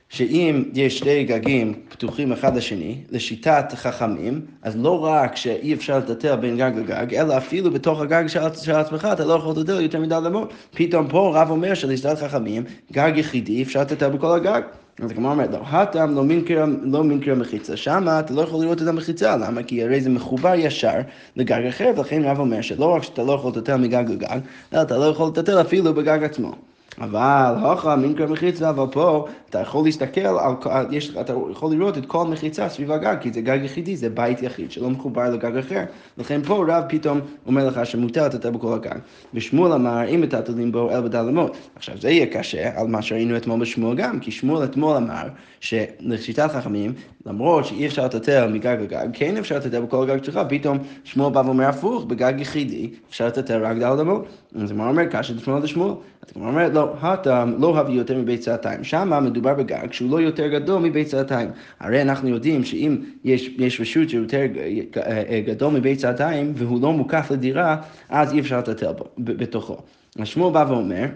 שאם 0.08 0.64
יש 0.74 0.98
שתי 0.98 1.24
גגים 1.24 1.74
פתוחים 1.88 2.32
אחד 2.32 2.56
לשני, 2.56 2.98
לשיטת 3.10 3.72
חכמים, 3.74 4.40
אז 4.62 4.76
לא 4.76 5.04
רק 5.04 5.36
שאי 5.36 5.74
אפשר 5.74 5.98
לטטל 5.98 6.36
בין 6.36 6.56
גג 6.56 6.72
לגג, 6.76 7.14
אלא 7.14 7.36
אפילו 7.36 7.70
בתוך 7.70 8.00
הגג 8.00 8.26
של, 8.26 8.40
של 8.62 8.72
עצמך 8.72 9.08
אתה 9.12 9.24
לא 9.24 9.34
יכול 9.34 9.54
לטטל 9.60 9.80
יותר 9.80 10.00
מדי 10.00 10.14
למות. 10.24 10.52
פתאום 10.70 11.08
פה 11.08 11.32
רב 11.34 11.50
אומר 11.50 11.74
שלשיטת 11.74 12.18
חכמים, 12.18 12.64
גג 12.92 13.12
יחידי 13.16 13.62
אפשר 13.62 13.80
לטטל 13.80 14.08
בכל 14.08 14.36
הגג. 14.36 14.62
אז 15.02 15.10
הגמרא 15.10 15.32
אומרת, 15.32 15.50
לא, 15.50 15.58
הטעם 15.66 16.14
לא 16.14 16.24
מינקר 16.24 16.64
לא 16.82 17.04
מינקר 17.04 17.34
מחיצה, 17.34 17.76
שמה 17.76 18.20
אתה 18.20 18.34
לא 18.34 18.42
יכול 18.42 18.64
לראות 18.64 18.82
את 18.82 18.86
המחיצה, 18.86 19.36
למה? 19.36 19.62
כי 19.62 19.82
הרי 19.84 20.00
זה 20.00 20.10
מחובר 20.10 20.54
ישר 20.54 21.00
לגג 21.36 21.66
אחר, 21.68 21.92
ולכן 21.96 22.22
רב 22.24 22.38
אומר 22.38 22.60
שלא 22.60 22.86
רק 22.86 23.02
שאתה 23.02 23.22
לא 23.22 23.32
יכול 23.32 23.52
לטטל 23.56 23.76
מגג 23.76 24.04
לגג, 24.08 24.38
אלא 24.72 24.82
אתה 24.82 24.98
לא 24.98 25.04
יכול 25.04 25.28
לטטל 25.28 25.60
אפילו 25.60 25.94
בגג 25.94 26.24
עצמו. 26.24 26.54
אבל 27.00 27.54
הוכה 27.60 27.96
מינקר 27.96 28.26
מחיצה, 28.26 28.70
אבל 28.70 28.86
פה 28.92 29.26
אתה 29.50 29.60
יכול 29.60 29.84
להסתכל 29.84 30.20
על, 30.20 30.54
יש, 30.90 31.16
אתה 31.20 31.32
יכול 31.50 31.72
לראות 31.72 31.98
את 31.98 32.06
כל 32.06 32.20
המחיצה 32.20 32.68
סביב 32.68 32.92
הגג, 32.92 33.16
כי 33.20 33.32
זה 33.32 33.40
גג 33.40 33.58
יחידי, 33.62 33.96
זה 33.96 34.10
בית 34.10 34.42
יחיד 34.42 34.70
שלא 34.70 34.90
מחובר 34.90 35.30
לגג 35.30 35.56
אחר. 35.56 35.84
לכן 36.18 36.42
פה 36.42 36.64
רב 36.68 36.84
פתאום 36.88 37.20
אומר 37.46 37.66
לך 37.66 37.86
שמותר 37.86 38.26
לטטל 38.26 38.50
בכל 38.50 38.74
הגג. 38.74 38.98
ושמואל 39.34 39.72
אמר, 39.72 40.14
אם 40.14 40.20
מטלטלים 40.20 40.72
בו 40.72 40.90
אל 40.90 41.00
בדל 41.00 41.26
אמות. 41.28 41.56
עכשיו 41.76 41.94
זה 42.00 42.10
יהיה 42.10 42.26
קשה 42.26 42.80
על 42.80 42.86
מה 42.86 43.02
שראינו 43.02 43.36
אתמול 43.36 43.60
בשמואל 43.60 43.96
גם, 43.96 44.20
כי 44.20 44.30
שמואל 44.30 44.64
אתמול 44.64 44.96
אמר 44.96 45.28
שלשיטת 45.60 46.50
חכמים, 46.52 46.92
למרות 47.26 47.64
שאי 47.64 47.86
אפשר 47.86 48.04
לטטל 48.04 48.52
מגג 48.52 48.76
לגג, 48.80 49.06
כן 49.12 49.36
אפשר 49.36 49.56
לטטל 49.56 49.80
בכל 49.80 50.10
הגג 50.10 50.24
שלך, 50.24 50.40
פתאום 50.48 50.78
שמואל 51.04 51.32
בא 51.32 51.42
ואומר 51.46 51.68
הפוך, 51.68 52.04
בגג 52.04 52.34
יחידי 52.38 52.90
אפשר 53.10 53.26
לטטל 53.26 53.64
רק 53.64 53.76
דל 53.76 54.00
אמות. 54.00 54.26
אז 54.62 54.70
הוא 54.70 54.80
אומר, 54.80 55.04
קשה 55.04 55.34
לשמואל 55.34 55.62
לשמואל. 55.62 55.94
אז 56.22 56.28
הוא 56.34 56.46
אומר, 56.46 56.68
לא, 56.72 56.83
הטעם 57.00 57.54
לא 57.62 57.78
הביא 57.78 57.94
יותר 57.94 58.18
מבית 58.18 58.42
סעתיים. 58.42 58.84
שמה 58.84 59.20
מדובר 59.20 59.54
בגג 59.54 59.92
שהוא 59.92 60.10
לא 60.10 60.20
יותר 60.20 60.48
גדול 60.48 60.82
מבית 60.82 61.08
סעתיים. 61.08 61.48
הרי 61.80 62.02
אנחנו 62.02 62.28
יודעים 62.28 62.64
שאם 62.64 62.96
יש, 63.24 63.50
יש 63.58 63.80
רשות 63.80 64.08
שיותר 64.10 64.42
גדול 65.46 65.72
מבית 65.72 66.00
סעתיים 66.00 66.52
והוא 66.56 66.82
לא 66.82 66.92
מוקף 66.92 67.30
לדירה, 67.30 67.76
אז 68.08 68.32
אי 68.32 68.40
אפשר 68.40 68.58
לטטל 68.58 68.92
בתוכו. 69.18 69.76
אז 70.20 70.26
שמואל 70.26 70.52
בא 70.52 70.64
ואומר, 70.68 71.06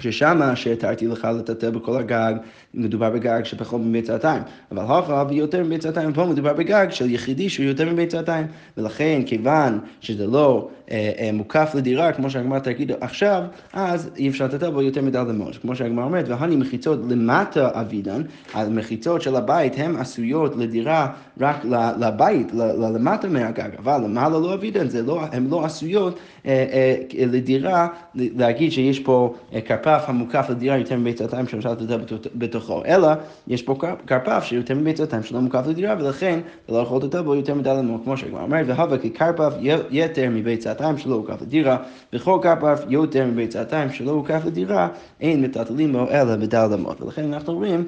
ששמה 0.00 0.56
שהתרתי 0.56 1.06
לך 1.06 1.28
לטאטא 1.38 1.70
בכל 1.70 1.96
הגג, 1.96 2.34
מדובר 2.74 3.10
בגג 3.10 3.40
שפחות 3.44 3.80
מביצתיים. 3.84 4.42
אבל 4.72 4.82
הוכה 4.82 5.24
ויותר 5.28 5.64
מביצתיים, 5.64 6.12
פה 6.12 6.24
מדובר 6.24 6.52
בגג 6.52 6.86
של 6.90 7.10
יחידי 7.10 7.48
שהוא 7.48 7.66
יותר 7.66 7.92
מביצתיים. 7.92 8.46
ולכן, 8.76 9.22
כיוון 9.26 9.78
שזה 10.00 10.26
לא 10.26 10.68
אה, 10.90 11.12
אה, 11.18 11.30
מוקף 11.32 11.72
לדירה, 11.74 12.12
כמו 12.12 12.30
שהגמרא 12.30 12.58
תגיד 12.58 12.92
עכשיו, 13.00 13.42
אז 13.72 14.10
אי 14.16 14.28
אפשר 14.28 14.44
לטאטא 14.44 14.70
בו 14.70 14.82
יותר 14.82 15.02
מדל 15.02 15.24
דמות. 15.24 15.56
כמו 15.56 15.76
שהגמרא 15.76 16.04
אומרת, 16.04 16.28
והני 16.28 16.56
מחיצות 16.56 16.98
למטה 17.08 17.70
אבידן, 17.72 18.22
המחיצות 18.54 19.22
של 19.22 19.36
הבית 19.36 19.72
הן 19.76 19.96
עשויות 19.96 20.56
לדירה 20.56 21.12
רק 21.40 21.64
לבית, 22.00 22.52
למטה 22.94 23.28
מהגג, 23.28 23.70
אבל 23.78 24.00
למעלה 24.04 24.38
לא 24.38 24.54
אבידן, 24.54 24.86
לא, 25.06 25.22
הן 25.32 25.46
לא 25.50 25.64
עשויות 25.64 26.18
אה, 26.46 26.66
אה, 26.72 27.26
לדירה, 27.26 27.88
להגיד 28.14 28.72
שיש 28.72 28.98
פה 29.00 29.34
אה, 29.54 29.60
כרפף 29.98 30.08
המוקף 30.08 30.46
לדירה 30.50 30.76
יותר 30.76 30.96
מביצתיים 30.96 31.48
שאפשר 31.48 31.72
לטאטא 31.72 31.96
בתוכו, 32.34 32.82
אלא 32.86 33.08
יש 33.48 33.62
פה 33.62 33.74
כרפף 34.06 34.44
שיותר 34.44 34.74
מביצתיים 34.74 35.22
שלא 35.22 35.40
מוקף 35.40 35.66
לדירה, 35.66 35.94
ולכן 35.98 36.40
אתה 36.64 36.72
לא 36.72 36.78
יכול 36.78 36.96
לטאטא 36.98 37.22
בו 37.22 37.34
יותר 37.34 37.54
מדל 37.54 37.76
דמות, 37.76 38.00
כמו 38.04 38.16
שהגמרא 38.16 38.42
אומרת, 38.42 38.66
והווה 38.68 38.98
ככרפף 38.98 39.52
יתר 39.90 40.28
מביצתיים 40.30 40.98
שלא 40.98 41.14
הוקף 41.14 41.42
לדירה, 41.42 41.76
וכל 42.12 42.38
כרפף 42.42 42.84
יותר 42.88 43.26
מביצתיים 43.26 43.92
שלא 43.92 44.10
הוקף 44.10 44.42
לדירה, 44.46 44.88
אין 45.20 45.42
מטלטלים 45.42 45.92
בו 45.92 46.10
אלא 46.10 46.36
בדל 46.36 46.66
דמות, 46.70 47.02
ולכן 47.02 47.32
אנחנו 47.32 47.54
רואים 47.54 47.84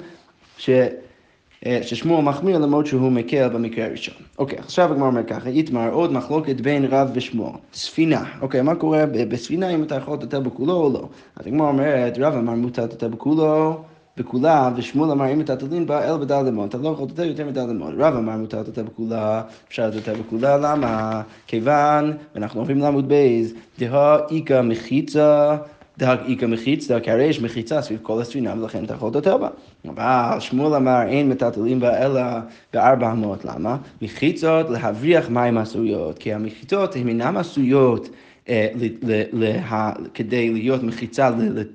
ש... 0.57 0.69
אה, 1.65 1.79
ששמואל 1.83 2.23
מחמיר 2.23 2.57
למרות 2.57 2.85
שהוא 2.85 3.11
מקל 3.11 3.47
במקרה 3.47 3.85
הראשון. 3.85 4.15
אוקיי, 4.39 4.59
עכשיו 4.59 4.91
הגמר 4.91 5.05
אומר 5.05 5.23
ככה, 5.23 5.49
איתמר 5.49 5.89
עוד 5.91 6.11
מחלוקת 6.11 6.61
בין 6.61 6.85
רב 6.85 7.09
ושמואל. 7.13 7.53
ספינה, 7.73 8.23
אוקיי, 8.41 8.61
מה 8.61 8.75
קורה 8.75 9.05
בספינה 9.05 9.69
אם 9.69 9.83
אתה 9.83 9.95
יכול 9.95 10.13
לטטל 10.13 10.39
בכולו 10.39 10.73
או 10.73 10.93
לא? 10.93 11.07
אז 11.35 11.47
הגמרא 11.47 11.67
אומרת, 11.67 12.17
רב 12.19 12.33
אמר 12.33 12.53
מותר 12.53 12.83
לטלטל 12.83 13.07
בכולו. 13.07 13.83
בכולה, 14.17 14.71
ושמואל 14.75 15.11
אמר 15.11 15.33
אין 15.33 15.41
מטלטלין 15.41 15.85
בה 15.85 16.09
אלא 16.09 16.17
בד' 16.17 16.43
אמות, 16.45 16.67
אתה 16.67 16.77
לא 16.77 16.89
יכול 16.89 17.05
לטלטל 17.05 17.27
יותר 17.27 17.45
מד' 17.45 17.65
אמות. 17.67 18.01
רב 18.01 18.15
אמר 18.15 18.37
מותר 18.37 18.59
לטלטל 18.59 18.83
בכולה, 18.83 19.41
אפשר 19.67 19.87
לטלטל 19.87 20.13
בכולה, 20.13 20.57
למה? 20.57 21.21
כיוון, 21.47 22.13
ואנחנו 22.35 22.59
עוברים 22.59 22.79
לעמוד 22.79 23.07
בייס, 23.07 23.53
דהא 23.79 24.17
איכא 24.31 24.61
מחיצה 24.61 25.57
דהא 25.97 26.19
איכא 26.27 26.45
מחיצה, 26.45 26.99
כי 26.99 27.11
הרי 27.11 27.23
יש 27.23 27.41
מחיצה 27.41 27.81
סביב 27.81 27.99
כל 28.01 28.21
הספינה 28.21 28.53
ולכן 28.59 28.83
יכול 28.93 29.09
לטלטל 29.09 29.37
בה. 29.37 29.47
אבל 29.87 30.39
שמואל 30.39 30.75
אמר 30.75 31.01
אין 31.07 31.29
מטלטלים 31.29 31.79
בה 31.79 32.05
אלא 32.05 32.21
בארבע 32.73 33.11
אמות, 33.11 33.45
למה? 33.45 33.77
מחיצות 34.01 34.69
להבריח 34.69 35.29
מים 35.29 35.57
עשויות, 35.57 36.17
כי 36.17 36.33
המחיצות 36.33 36.95
הן 36.95 37.07
אינן 37.07 37.37
עשויות 37.37 38.09
אה, 38.49 38.67
כדי 40.13 40.49
להיות 40.53 40.83
מחיצה 40.83 41.31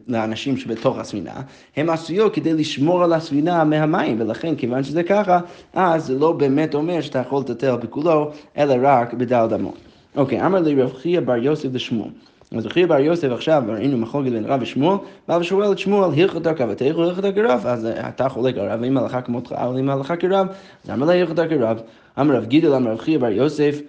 לאנשים 0.08 0.56
שבתוך 0.56 0.98
הספינה, 0.98 1.40
הן 1.76 1.88
עשויות 1.88 2.34
כדי 2.34 2.52
לשמור 2.54 3.04
על 3.04 3.12
הספינה 3.12 3.64
מהמים, 3.64 4.20
ולכן 4.20 4.56
כיוון 4.56 4.82
שזה 4.82 5.02
ככה, 5.02 5.40
אז 5.75 6.06
זה 6.06 6.18
לא 6.18 6.32
באמת 6.32 6.75
אומר 6.75 7.00
שאתה 7.00 7.18
יכול 7.18 7.40
לטטל 7.40 7.76
בכולו, 7.76 8.30
אלא 8.58 8.75
רק 8.82 9.14
בדל 9.14 9.46
דמות. 9.50 9.78
אוקיי, 10.16 10.46
אמר 10.46 10.58
לי 10.58 10.82
רב 10.82 10.92
חייא 10.92 11.20
בר 11.20 11.37
יוסף 11.37 11.68
לשמואל. 11.72 12.10
אז 12.56 12.66
חייא 12.66 12.86
בר 12.86 12.98
יוסף 12.98 13.28
עכשיו, 13.30 13.62
ראינו 13.68 13.98
מחלוקת 13.98 14.30
בין 14.30 14.44
רב 14.44 14.62
ושמואל, 14.62 14.96
רב 15.28 15.42
שואל 15.42 15.72
את 15.72 15.78
שמואל, 15.78 16.10
הלכת 16.20 16.58
כבתך 16.58 16.98
הלכת 16.98 17.34
כרב, 17.34 17.66
אז 17.66 17.86
אתה 18.08 18.28
חולק 18.28 18.58
על 18.58 18.68
רב, 18.68 18.82
אם 18.82 18.96
הלכה 18.96 19.20
כמותך, 19.20 19.54
אם 19.80 19.90
הלכה 19.90 20.16
כרב, 20.16 20.46
אז 20.84 20.90
אמר 20.90 21.06
לה 21.06 21.12
הלכת 21.12 21.50
כרב. 21.50 21.80
אמר 22.20 22.36
רב 22.36 22.44
גידל, 22.44 22.74
אמר 22.74 22.90
רב 22.90 22.98
חייא 22.98 23.18
בר 23.18 23.30
יוסף, 23.30 23.80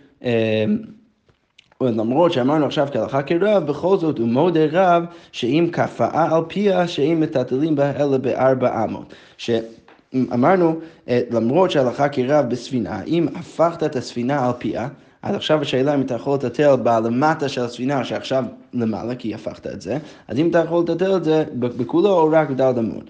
למרות 1.81 2.33
שאמרנו 2.33 2.65
עכשיו 2.65 2.87
כהלכה 2.91 3.21
כרב, 3.21 3.65
בכל 3.65 3.97
זאת 3.97 4.17
הוא 4.17 4.27
מודה 4.27 4.65
רב 4.71 5.03
שאם 5.31 5.69
כפאה 5.71 6.35
על 6.35 6.41
פיה 6.47 6.87
שאם 6.87 7.17
מטלטלים 7.19 7.75
בה 7.75 7.91
אלא 7.99 8.17
בארבע 8.17 8.83
אמות. 8.83 9.13
שאמרנו, 9.37 10.79
למרות 11.07 11.71
שההלכה 11.71 12.09
כרב 12.09 12.49
בספינה, 12.49 13.03
אם 13.03 13.27
הפכת 13.35 13.83
את 13.83 13.95
הספינה 13.95 14.45
על 14.45 14.51
פיה, 14.59 14.87
אז 15.23 15.35
עכשיו 15.35 15.61
השאלה 15.61 15.95
אם 15.95 16.01
אתה 16.01 16.13
יכול 16.13 16.33
לטטל 16.33 16.75
בלמטה 16.75 17.49
של 17.49 17.61
הספינה 17.61 18.03
שעכשיו 18.03 18.43
למעלה, 18.73 19.15
כי 19.15 19.33
הפכת 19.33 19.67
את 19.67 19.81
זה, 19.81 19.97
אז 20.27 20.39
אם 20.39 20.49
אתה 20.49 20.59
יכול 20.59 20.83
לטטל 20.83 21.15
את 21.15 21.23
זה 21.23 21.43
בכולו 21.59 22.09
או 22.09 22.29
רק 22.31 22.49
בדל 22.49 22.71
דמון. 22.71 23.01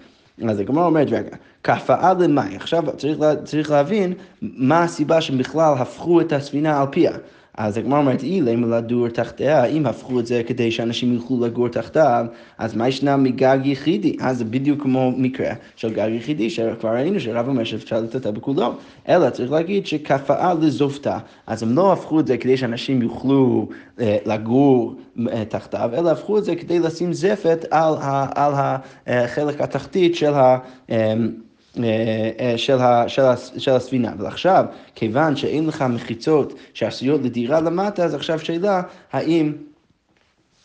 אז 0.48 0.58
הגמרא 0.58 0.84
אומרת, 0.84 1.08
רגע, 1.10 1.36
כהפעה 1.64 2.14
למאי, 2.14 2.56
עכשיו 2.56 2.84
צריך, 2.96 3.18
צריך 3.44 3.70
להבין 3.70 4.12
מה 4.42 4.82
הסיבה 4.82 5.20
שבכלל 5.20 5.74
הפכו 5.78 6.20
את 6.20 6.32
הספינה 6.32 6.80
על 6.80 6.86
פיה. 6.90 7.12
אז 7.56 7.76
הגמרא 7.76 7.98
אומרת, 7.98 8.22
אילם 8.22 8.72
לדור 8.72 9.08
תחתיה, 9.08 9.64
אם 9.64 9.86
הפכו 9.86 10.20
את 10.20 10.26
זה 10.26 10.42
כדי 10.46 10.70
שאנשים 10.70 11.14
יוכלו 11.14 11.46
לגור 11.46 11.68
תחתיו, 11.68 12.26
אז 12.58 12.76
מה 12.76 12.88
ישנה 12.88 13.16
מגג 13.16 13.58
יחידי? 13.64 14.16
אז 14.20 14.38
זה 14.38 14.44
בדיוק 14.44 14.82
כמו 14.82 15.12
מקרה 15.16 15.52
של 15.76 15.92
גג 15.92 16.08
יחידי, 16.12 16.50
שכבר 16.50 16.90
ראינו 16.90 17.20
שרב 17.20 17.48
אומר 17.48 17.64
שאפשר 17.64 18.00
לטאטא 18.00 18.30
בכולו, 18.30 18.74
אלא 19.08 19.30
צריך 19.30 19.52
להגיד 19.52 19.86
שכפאה 19.86 20.54
לזובתה. 20.54 21.18
אז 21.46 21.62
הם 21.62 21.76
לא 21.76 21.92
הפכו 21.92 22.20
את 22.20 22.26
זה 22.26 22.36
כדי 22.36 22.56
שאנשים 22.56 23.02
יוכלו 23.02 23.68
אה, 24.00 24.16
לגור 24.26 24.94
אה, 25.28 25.44
תחתיו, 25.44 25.90
אלא 25.94 26.10
הפכו 26.10 26.38
את 26.38 26.44
זה 26.44 26.56
כדי 26.56 26.78
לשים 26.78 27.12
זפת 27.12 27.64
על, 27.70 27.94
על 28.34 28.52
החלק 29.06 29.60
התחתית 29.60 30.16
של 30.16 30.34
ה... 30.34 30.38
אה, 30.90 30.96
אה, 30.96 31.12
אה, 31.12 31.14
של, 32.56 32.78
ה, 32.78 33.08
של, 33.08 33.22
ה, 33.22 33.36
של 33.36 33.70
הספינה. 33.70 34.12
ועכשיו, 34.18 34.64
כיוון 34.94 35.36
שאין 35.36 35.66
לך 35.66 35.82
מחיצות 35.82 36.54
שעשויות 36.74 37.20
לדירה 37.22 37.60
למטה, 37.60 38.04
אז 38.04 38.14
עכשיו 38.14 38.38
שאלה, 38.38 38.82
האם... 39.12 39.52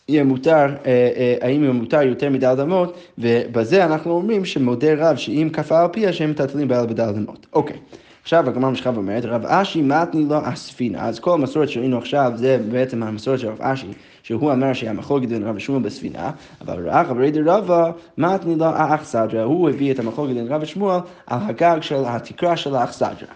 יהיה 0.08 0.24
מותר, 0.24 0.66
אה, 0.86 1.36
האם 1.40 1.62
יהיה 1.62 1.72
מותר 1.72 2.02
יותר 2.02 2.30
מדל 2.30 2.54
דמות, 2.54 2.98
ובזה 3.18 3.84
אנחנו 3.84 4.12
אומרים 4.12 4.44
שמודה 4.44 4.94
רב 4.96 5.16
שאם 5.16 5.48
כפה 5.52 5.80
על 5.80 5.88
פיה 5.88 6.12
שהם 6.12 6.30
מטלטלים 6.30 6.68
בעל 6.68 6.86
בדל 6.86 7.12
דמות. 7.12 7.46
אוקיי. 7.52 7.76
עכשיו 8.22 8.48
הגמרא 8.48 8.70
משכב 8.70 8.96
אומרת, 8.96 9.24
רב 9.24 9.46
אשי 9.46 9.82
מתני 9.82 10.24
לו 10.24 10.36
הספינה, 10.36 11.08
אז 11.08 11.20
כל 11.20 11.34
המסורת 11.34 11.68
שראינו 11.68 11.98
עכשיו 11.98 12.32
זה 12.34 12.58
בעצם 12.70 13.02
המסורת 13.02 13.38
של 13.38 13.48
רב 13.48 13.62
אשי, 13.62 13.86
שהוא 14.26 14.52
אמר 14.52 14.72
שהמחלוקת 14.72 15.28
בין 15.28 15.42
רב 15.42 15.56
ושמואל 15.56 15.82
בספינה, 15.82 16.30
אבל 16.60 16.88
רב 16.88 17.06
רבי 17.10 17.30
דרבה 17.30 17.90
מתני 18.18 18.56
לו 18.56 18.64
האכסדרה, 18.64 19.42
הוא 19.42 19.68
הביא 19.70 19.92
את 19.92 19.98
המחלוקת 19.98 20.34
בין 20.34 20.46
רב 20.48 20.62
ושמואל 20.62 21.00
על 21.26 21.38
הגג 21.42 21.78
של 21.80 22.02
התקרה 22.06 22.56
של 22.56 22.76
האכסדרה. 22.76 23.28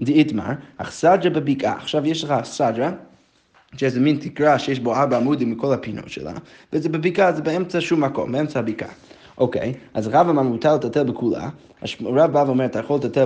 דאיתמר, 0.00 0.50
אכסדרה 0.76 1.30
בבקעה, 1.30 1.76
עכשיו 1.76 2.06
יש 2.06 2.24
לך 2.24 2.30
אכסדרה 2.30 2.90
שזה 3.76 4.00
מין 4.00 4.16
תקרה 4.20 4.58
שיש 4.58 4.80
בו 4.80 4.94
ארבע 4.94 5.16
עמודים 5.16 5.50
מכל 5.50 5.72
הפינות 5.72 6.08
שלה, 6.08 6.32
וזה 6.72 6.88
בבקעה, 6.88 7.32
זה 7.32 7.42
באמצע 7.42 7.80
שום 7.80 8.04
מקום, 8.04 8.32
באמצע 8.32 8.58
הבקעה. 8.58 8.90
אוקיי, 9.38 9.74
אז 9.94 10.08
רב 10.08 10.28
אמר 10.28 10.42
מותר 10.42 10.74
לטטל 10.74 11.04
בכולה, 11.04 11.48
רב 12.04 12.32
בא 12.32 12.44
ואומר, 12.46 12.64
אתה 12.64 12.78
יכול 12.78 12.96
לטטל 12.96 13.24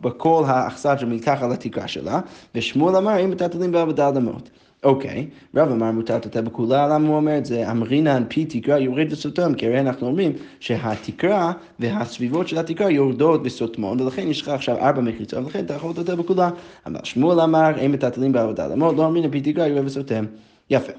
בכל 0.00 0.44
האכסדרה 0.46 1.06
מתחת 1.06 1.50
לתקרה 1.50 1.88
שלה, 1.88 2.20
ושמואל 2.54 2.96
אמר, 2.96 3.24
אם 3.24 3.30
מטלטלים 3.30 3.72
בה 3.72 3.84
בדל 3.84 4.12
אמות. 4.16 4.50
אוקיי, 4.84 5.26
רב 5.56 5.70
אמר 5.70 5.90
מותר 5.90 6.16
לטטל 6.16 6.40
בכולה, 6.40 6.88
למה 6.88 7.08
הוא 7.08 7.16
אומר 7.16 7.38
את 7.38 7.46
זה? 7.46 7.70
אמרינן 7.70 8.22
פי 8.28 8.44
תקרה 8.44 8.78
יורד 8.78 9.12
וסותם, 9.12 9.54
כי 9.54 9.66
הרי 9.66 9.80
אנחנו 9.80 10.06
אומרים 10.06 10.32
שהתקרה 10.60 11.52
והסביבות 11.78 12.48
של 12.48 12.58
התקרה 12.58 12.90
יורדות 12.90 13.42
בסותמון, 13.42 14.00
ולכן 14.00 14.28
יש 14.28 14.42
לך 14.42 14.48
עכשיו 14.48 14.78
ארבע 14.78 15.00
מחיצות, 15.00 15.44
ולכן 15.44 15.64
אתה 15.64 15.74
יכול 15.74 15.90
לטטל 15.90 16.14
בכולה. 16.14 16.50
אבל 16.86 17.00
שמואל 17.04 17.40
אמר, 17.40 17.86
אם 17.86 17.92
מטלטלים 17.92 18.32
בדל 18.32 18.72
אמות, 18.72 18.96
לא 18.96 19.06
אמרינן 19.06 19.30
פי 19.30 19.40
תקרה 19.40 19.66
יורד 19.66 19.86
וסותם. 19.86 20.24
יפה. 20.70 20.92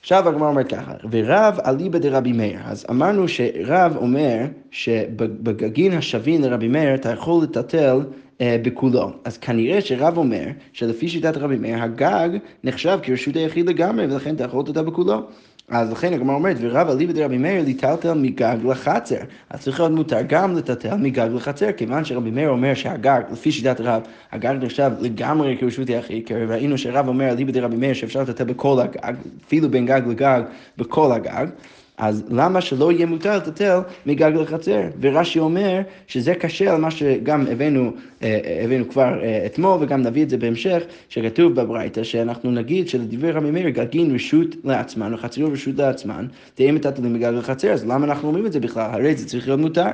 עכשיו 0.00 0.28
הגמרא 0.28 0.48
אומרת 0.48 0.68
ככה, 0.68 0.92
ורב 1.10 1.58
אליבא 1.66 1.98
דרבי 1.98 2.32
מאיר. 2.32 2.58
אז 2.64 2.86
אמרנו 2.90 3.28
שרב 3.28 3.96
אומר 3.96 4.44
שבגגין 4.70 5.92
השווין 5.92 6.42
לרבי 6.42 6.68
מאיר 6.68 6.94
אתה 6.94 7.12
יכול 7.12 7.42
לטלטל 7.42 8.00
בכולו. 8.42 9.10
אז 9.24 9.38
כנראה 9.38 9.80
שרב 9.80 10.18
אומר 10.18 10.44
שלפי 10.72 11.08
שיטת 11.08 11.36
רבי 11.36 11.56
מאיר 11.56 11.82
הגג 11.82 12.28
נחשב 12.64 12.98
כרשות 13.02 13.36
היחיד 13.36 13.66
לגמרי 13.66 14.04
ולכן 14.04 14.34
אתה 14.34 14.44
יכול 14.44 14.60
לטלטל 14.60 14.82
בכולו. 14.82 15.22
אז 15.70 15.92
לכן 15.92 16.12
הגמרא 16.12 16.34
אומרת, 16.34 16.56
ורב 16.60 16.88
אליבא 16.88 17.12
דרבי 17.12 17.38
מאיר 17.38 17.64
ליטלטל 17.64 18.14
מגג 18.14 18.56
לחצר. 18.64 19.16
אז 19.50 19.60
צריך 19.60 19.80
להיות 19.80 19.92
מותר 19.92 20.20
גם 20.28 20.56
לטלטל 20.56 20.96
מגג 20.96 21.28
לחצר, 21.34 21.72
כיוון 21.72 22.04
שרבי 22.04 22.30
מאיר 22.30 22.48
אומר 22.48 22.74
שהגג, 22.74 23.20
לפי 23.32 23.52
שיטת 23.52 23.80
רב, 23.80 24.02
הגג 24.32 24.54
נחשב 24.62 24.90
לגמרי 25.00 25.56
כרשות 25.60 25.88
יחיד, 25.88 26.26
כי 26.26 26.34
ראינו 26.34 26.78
שרב 26.78 27.08
אומר 27.08 27.28
אליבא 27.28 27.52
דרבי 27.52 27.76
מאיר 27.76 27.92
שאפשר 27.92 28.22
לטלטל 28.22 28.44
בכל 28.44 28.80
הגג, 28.80 29.16
אפילו 29.46 29.70
בין 29.70 29.86
גג 29.86 30.02
לגג, 30.08 30.42
בכל 30.78 31.12
הגג. 31.12 31.46
אז 31.98 32.24
למה 32.30 32.60
שלא 32.60 32.92
יהיה 32.92 33.06
מותר 33.06 33.36
לטלטל 33.36 33.80
מגג 34.06 34.32
לחצר? 34.34 34.80
ורש"י 35.00 35.38
אומר 35.38 35.80
שזה 36.06 36.34
קשה 36.34 36.74
על 36.74 36.80
מה 36.80 36.90
שגם 36.90 37.46
הבאנו, 37.50 37.92
אה, 38.22 38.60
הבאנו 38.64 38.88
כבר 38.88 39.22
אה, 39.22 39.46
אתמול 39.46 39.78
וגם 39.80 40.02
נביא 40.02 40.22
את 40.22 40.30
זה 40.30 40.36
בהמשך, 40.36 40.82
שכתוב 41.08 41.54
בברייתא 41.54 42.04
שאנחנו 42.04 42.50
נגיד 42.50 42.88
שלדברי 42.88 43.30
רבי 43.30 43.50
מאיר 43.50 43.68
גגין 43.68 44.14
רשות 44.14 44.56
לעצמן 44.64 45.14
וחצרו 45.14 45.52
רשות 45.52 45.74
לעצמן, 45.78 46.26
תהיה 46.54 46.72
מטלטלים 46.72 47.14
מגג 47.14 47.32
לחצר, 47.34 47.72
אז 47.72 47.86
למה 47.86 48.06
אנחנו 48.06 48.28
אומרים 48.28 48.46
את 48.46 48.52
זה 48.52 48.60
בכלל? 48.60 48.90
הרי 48.92 49.16
זה 49.16 49.26
צריך 49.26 49.48
להיות 49.48 49.60
מותר. 49.60 49.88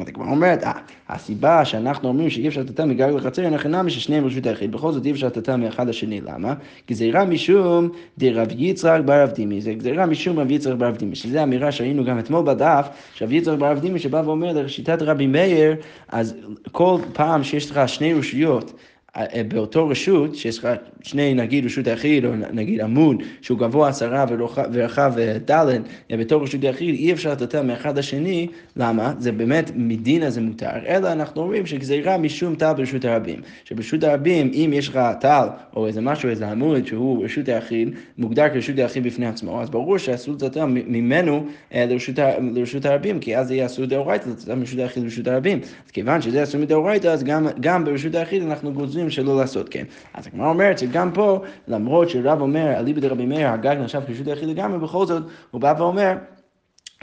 אז 0.00 0.08
הגמרא 0.08 0.28
אומרת, 0.28 0.64
אה, 0.64 0.72
הסיבה 1.08 1.64
שאנחנו 1.64 2.08
אומרים 2.08 2.30
שאי 2.30 2.48
אפשר 2.48 2.60
לטאטא 2.60 2.82
מגג 2.82 3.08
לחצר, 3.16 3.44
אין 3.44 3.54
הכי 3.54 3.68
נמי 3.68 3.90
ששניהם 3.90 4.26
רשות 4.26 4.46
היחיד, 4.46 4.72
בכל 4.72 4.92
זאת 4.92 5.06
אי 5.06 5.10
אפשר 5.10 5.26
לטאטא 5.26 5.56
מאחד 5.56 5.88
לשני, 5.88 6.20
למה? 6.20 6.54
גזירה 6.90 7.24
משום 7.24 7.88
דרב 8.18 8.48
יצחק 8.50 9.00
ברב 9.04 9.30
דימי, 9.30 9.60
זה 9.60 9.74
גזירה 9.74 10.06
משום 10.06 10.38
רב 10.38 10.50
יצחק 10.50 10.74
ברב 10.74 10.96
דימי, 10.96 11.16
שזו 11.16 11.42
אמירה 11.42 11.72
שהיינו 11.72 12.04
גם 12.04 12.18
אתמול 12.18 12.44
בדף, 12.44 12.88
שרב 13.14 13.32
יצחק 13.32 13.58
ברב 13.58 13.78
דימי 13.78 13.98
שבא 13.98 14.22
ואומר 14.24 14.52
לשיטת 14.52 15.02
רבי 15.02 15.26
מאיר, 15.26 15.76
אז 16.08 16.36
כל 16.72 16.98
פעם 17.12 17.44
שיש 17.44 17.70
לך 17.70 17.88
שני 17.88 18.14
רשויות, 18.14 18.72
באותו 19.48 19.88
רשות, 19.88 20.34
שיש 20.34 20.58
לך 20.58 20.68
שני, 21.02 21.34
נגיד 21.34 21.64
רשות 21.64 21.86
יחיד, 21.86 22.24
או 22.24 22.30
נגיד 22.52 22.80
עמוד, 22.80 23.22
שהוא 23.40 23.58
גבוה 23.58 23.88
עשרה 23.88 24.24
ורחב 24.72 25.12
אה, 25.18 25.38
ד', 25.50 25.80
אה, 26.10 26.16
בתור 26.16 26.42
רשות 26.42 26.64
יחיד, 26.64 26.94
אי 26.94 27.12
אפשר 27.12 27.32
לטאטא 27.32 27.62
מאחד 27.62 27.98
לשני, 27.98 28.46
למה? 28.76 29.12
זה 29.18 29.32
באמת, 29.32 29.70
מדינה 29.74 30.30
זה 30.30 30.40
מותר, 30.40 30.86
אלא 30.86 31.12
אנחנו 31.12 31.42
אומרים 31.42 31.66
שגזירה 31.66 32.18
משום 32.18 32.54
טל 32.54 32.72
ברשות 32.72 33.04
הרבים. 33.04 33.40
שברשות 33.64 34.04
הרבים, 34.04 34.50
אם 34.54 34.70
יש 34.74 34.88
לך 34.88 35.00
טל, 35.20 35.48
או 35.76 35.86
איזה 35.86 36.00
משהו, 36.00 36.28
איזה 36.28 36.50
עמוד, 36.50 36.86
שהוא 36.86 37.24
רשות 37.24 37.48
היחיד, 37.48 37.90
מוגדר 38.18 38.48
כרשות 38.48 38.78
היחיד 38.78 39.04
בפני 39.04 39.26
עצמו, 39.26 39.62
אז 39.62 39.70
ברור 39.70 39.98
שאסור 39.98 40.34
לטאטא 40.34 40.64
ממנו 40.68 41.46
לרשות, 41.74 42.18
לרשות 42.54 42.86
הרבים, 42.86 43.20
כי 43.20 43.36
אז 43.36 43.48
זה 43.48 43.54
יהיה 43.54 43.66
אסור 43.66 43.84
דאורייתא 43.84 44.28
לטאטא 44.28 44.54
מרשות 44.54 44.78
היחיד 44.78 45.02
לרשות 45.02 45.26
הרבים. 45.26 45.60
אז 45.60 45.90
כיוון 45.90 46.22
שזה 46.22 46.42
אסור 46.42 46.60
מדאורייתא, 46.60 47.08
אז 47.08 47.24
גם, 47.24 47.46
גם 47.60 47.84
ברשות 47.84 48.14
היחיד 48.14 48.42
אנחנו 48.42 48.72
גוזרים 48.72 49.07
אומרים 49.08 49.26
שלא 49.26 49.40
לעשות 49.40 49.68
כן. 49.68 49.84
אז 50.14 50.26
הגמרא 50.26 50.48
אומרת 50.48 50.78
שגם 50.78 51.12
פה, 51.12 51.42
למרות 51.68 52.10
שרב 52.10 52.40
אומר, 52.40 52.78
אליבא 52.78 53.00
דרבי 53.00 53.26
מאיר, 53.26 53.48
הגג 53.48 53.76
נחשב 53.80 54.00
כשרות 54.08 54.28
היחיד 54.28 54.48
לגמרי, 54.48 54.78
בכל 54.78 55.06
זאת 55.06 55.22
הוא 55.50 55.60
בא 55.60 55.74
ואומר 55.78 56.12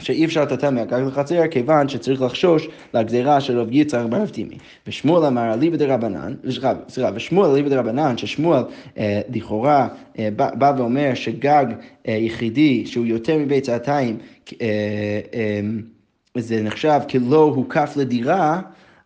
שאי 0.02 0.24
אפשר 0.24 0.42
לטאטא 0.42 0.70
מהגג 0.70 1.02
לחצר, 1.06 1.48
כיוון 1.50 1.88
שצריך 1.88 2.22
לחשוש 2.22 2.68
לגזירה 2.94 3.40
של 3.40 3.58
רב 3.58 3.68
יצחק 3.70 4.04
ברב 4.10 4.28
טימי. 4.28 4.58
ושמואל 4.86 5.24
אמר 5.24 5.54
אליבא 5.54 5.76
דרבנן, 5.76 6.34
סליחה, 6.88 7.10
ושמואל 7.14 7.50
אליבא 7.50 7.68
דרבנן, 7.68 8.18
ששמואל 8.18 8.62
אה, 8.98 9.20
לכאורה 9.34 9.88
אה, 10.18 10.28
בא, 10.36 10.50
בא 10.54 10.72
ואומר 10.78 11.14
שגג 11.14 11.66
אה, 12.08 12.12
יחידי 12.12 12.86
שהוא 12.86 13.06
יותר 13.06 13.38
מבית 13.38 13.64
צעתיים, 13.64 14.18
אה, 14.60 14.66
אה, 15.34 15.60
זה 16.38 16.62
נחשב 16.62 17.00
כלא 17.10 17.42
הוקף 17.42 17.92
לדירה, 17.96 18.60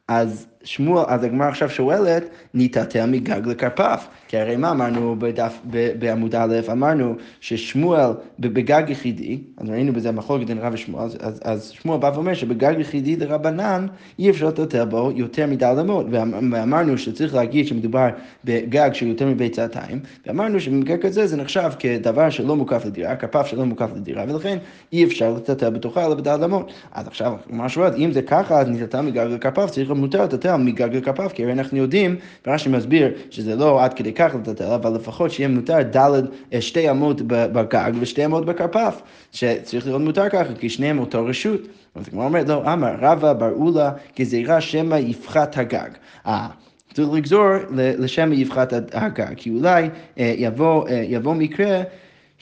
אז 0.08 0.49
שמואל, 0.64 1.04
אז 1.08 1.24
הגמרא 1.24 1.48
עכשיו 1.48 1.70
שואלת, 1.70 2.24
ניטטל 2.54 3.06
מגג 3.06 3.46
לכרפף. 3.46 4.08
כי 4.30 4.38
הרי 4.38 4.56
מה 4.56 4.70
אמרנו 4.70 5.16
בדף, 5.18 5.60
בעמוד 5.98 6.34
א', 6.34 6.60
אמרנו 6.72 7.14
ששמואל 7.40 8.10
בגג 8.38 8.82
יחידי, 8.88 9.38
אז 9.56 9.70
ראינו 9.70 9.92
בזה 9.92 10.12
מחלוקת 10.12 10.46
בין 10.46 10.58
רב 10.58 10.72
ושמואל, 10.74 11.04
אז, 11.04 11.16
אז, 11.20 11.40
אז 11.44 11.68
שמואל 11.68 11.98
בא 11.98 12.10
ואומר 12.14 12.34
שבגג 12.34 12.74
יחידי 12.78 13.16
דרבנן 13.16 13.86
אי 14.18 14.30
אפשר 14.30 14.48
לטלטל 14.48 14.84
בו 14.84 15.10
יותר 15.14 15.46
מדל 15.46 15.76
אמות, 15.80 16.06
ואמרנו 16.10 16.98
שצריך 16.98 17.34
להגיד 17.34 17.66
שמדובר 17.66 18.08
בגג 18.44 18.90
של 18.92 19.06
יותר 19.06 19.26
מביצתיים, 19.26 20.00
ואמרנו 20.26 20.60
שבמקרה 20.60 20.96
כזה 20.96 21.26
זה 21.26 21.36
נחשב 21.36 21.70
כדבר 21.78 22.30
שלא 22.30 22.56
מוקף 22.56 22.84
לדירה, 22.86 23.16
כרפף 23.16 23.46
שלא 23.46 23.66
מוקף 23.66 23.88
לדירה, 23.96 24.24
ולכן 24.28 24.58
אי 24.92 25.04
אפשר 25.04 25.32
לטלטל 25.32 25.70
בתוכה 25.70 26.06
אלא 26.06 26.14
בדל 26.14 26.44
אמות. 26.44 26.72
אז 26.92 27.06
עכשיו, 27.06 27.32
מה 27.50 27.68
שואלת, 27.68 27.94
אם 27.96 28.12
זה 28.12 28.22
ככה, 28.22 28.60
אז 28.60 28.68
ניטטל 28.68 29.00
מגג 29.00 29.26
לכרפף, 29.30 29.70
צריך 29.70 29.90
מותר 29.90 30.24
לטלטל 30.24 30.56
מגג 30.56 30.96
לכרפף, 30.96 31.32
כי 31.34 31.42
הרי 31.42 31.52
אנחנו 31.52 31.78
יודעים, 31.78 32.16
ורש"י 32.46 32.68
מסביר 32.68 33.08
שזה 33.30 33.56
לא 33.56 33.84
עד 33.84 33.94
כדי 33.94 34.12
כך 34.20 34.34
לטלטל, 34.34 34.64
אבל 34.64 34.94
לפחות 34.94 35.30
שיהיה 35.30 35.48
מותר 35.48 35.82
דלת, 35.82 36.24
אה, 36.52 36.60
שתי 36.60 36.90
אמות 36.90 37.22
בגג 37.26 37.92
ושתי 38.00 38.24
אמות 38.24 38.46
בכרפף, 38.46 39.02
שצריך 39.32 39.86
להיות 39.86 40.02
מותר 40.02 40.28
ככה, 40.28 40.54
כי 40.54 40.68
שניהם 40.68 40.98
אותו 40.98 41.24
רשות. 41.24 41.60
אז 41.94 42.08
הגמרא 42.08 42.24
אומרת, 42.24 42.48
לא, 42.48 42.72
אמר 42.72 42.94
רבא 43.00 43.32
בר 43.32 43.52
אולה 43.52 43.92
גזירה 44.18 44.60
שמא 44.60 44.94
יפחת 44.94 45.58
הגג. 45.58 45.90
אה, 46.26 46.48
צריך 46.92 47.08
לגזור 47.12 47.46
לשמא 47.72 48.34
יפחת 48.34 48.72
הגג, 48.92 49.34
כי 49.36 49.50
אולי 49.50 49.88
אה, 50.18 50.34
יבוא, 50.36 50.88
יבוא 50.88 51.34
מקרה 51.34 51.82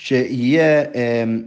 שיהיה, 0.01 0.83
אמ, 0.83 1.43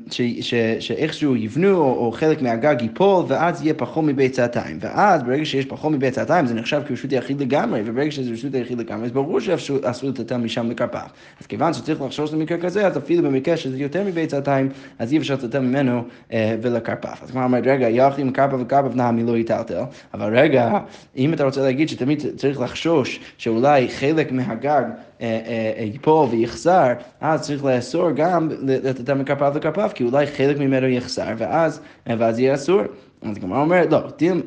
שאיכשהו 0.79 1.36
יבנו 1.36 1.77
או, 1.77 2.05
או 2.05 2.12
חלק 2.12 2.41
מהגג 2.41 2.75
ייפול 2.81 3.25
ואז 3.27 3.62
יהיה 3.63 3.74
פחות 3.74 4.03
מביצתיים. 4.03 4.77
ואז 4.81 5.24
ברגע 5.24 5.46
שיש 5.46 5.65
פחות 5.65 5.91
מביצתיים 5.91 6.46
זה 6.46 6.53
נחשב 6.53 6.81
כרשות 6.88 7.12
היחיד 7.12 7.41
לגמרי, 7.41 7.81
וברגע 7.86 8.12
שזה 8.12 8.31
רשות 8.31 8.53
היחיד 8.53 8.79
לגמרי 8.79 9.05
אז 9.05 9.12
ברור 9.12 9.39
שאסור 9.39 10.10
לטאטא 10.10 10.38
משם 10.38 10.72
לכרפף. 10.72 11.12
אז 11.42 11.48
כיוון 11.48 11.74
שצריך 11.74 12.01
לחשוש 12.01 12.33
למקרה 12.33 12.57
כזה, 12.57 12.87
אז 12.87 12.98
אפילו 12.98 13.24
במקרה 13.24 13.57
שזה 13.57 13.77
יותר 13.77 14.03
מבית 14.03 14.27
סאתיים, 14.27 14.70
אז 15.00 15.14
אי 15.14 15.18
אפשר 15.18 15.33
לטלטל 15.33 15.57
ממנו 15.57 16.03
אה, 16.33 16.55
לקרפף. 16.61 17.24
אז 17.24 17.31
הגמרא 17.31 17.44
אומרת, 17.44 17.64
רגע, 17.68 17.90
אי 17.89 18.24
הכי 18.24 18.39
מקרפף 18.39 18.57
לקרפף 18.59 18.96
נמי 18.96 19.24
לא 19.24 19.37
יטלטל, 19.37 19.81
אבל 20.14 20.37
רגע, 20.37 20.79
אם 21.18 21.33
אתה 21.33 21.44
רוצה 21.44 21.61
להגיד 21.61 21.90
שתמיד 21.90 22.24
צריך 22.35 22.59
לחשוש 22.59 23.20
שאולי 23.37 23.90
חלק 23.90 24.31
מהגג 24.31 24.83
אה, 25.22 25.40
אה, 25.77 25.83
ייפול 25.83 26.27
ויחסר, 26.29 26.94
אז 27.22 27.42
צריך 27.42 27.66
לאסור 27.66 28.11
גם 28.11 28.40
לטלטל 28.61 29.09
מקרפף 29.09 29.55
לקרפף, 29.55 29.91
כי 29.95 30.03
אולי 30.03 30.27
חלק 30.27 30.57
ממנו 30.57 30.87
יחסר, 30.87 31.33
ואז, 31.37 31.81
אה, 32.09 32.15
ואז 32.17 32.39
יהיה 32.39 32.55
אסור. 32.55 32.81
אז 33.21 33.37
הגמרא 33.37 33.61
אומרת, 33.61 33.91
לא, 33.91 33.99
דיל, 34.17 34.41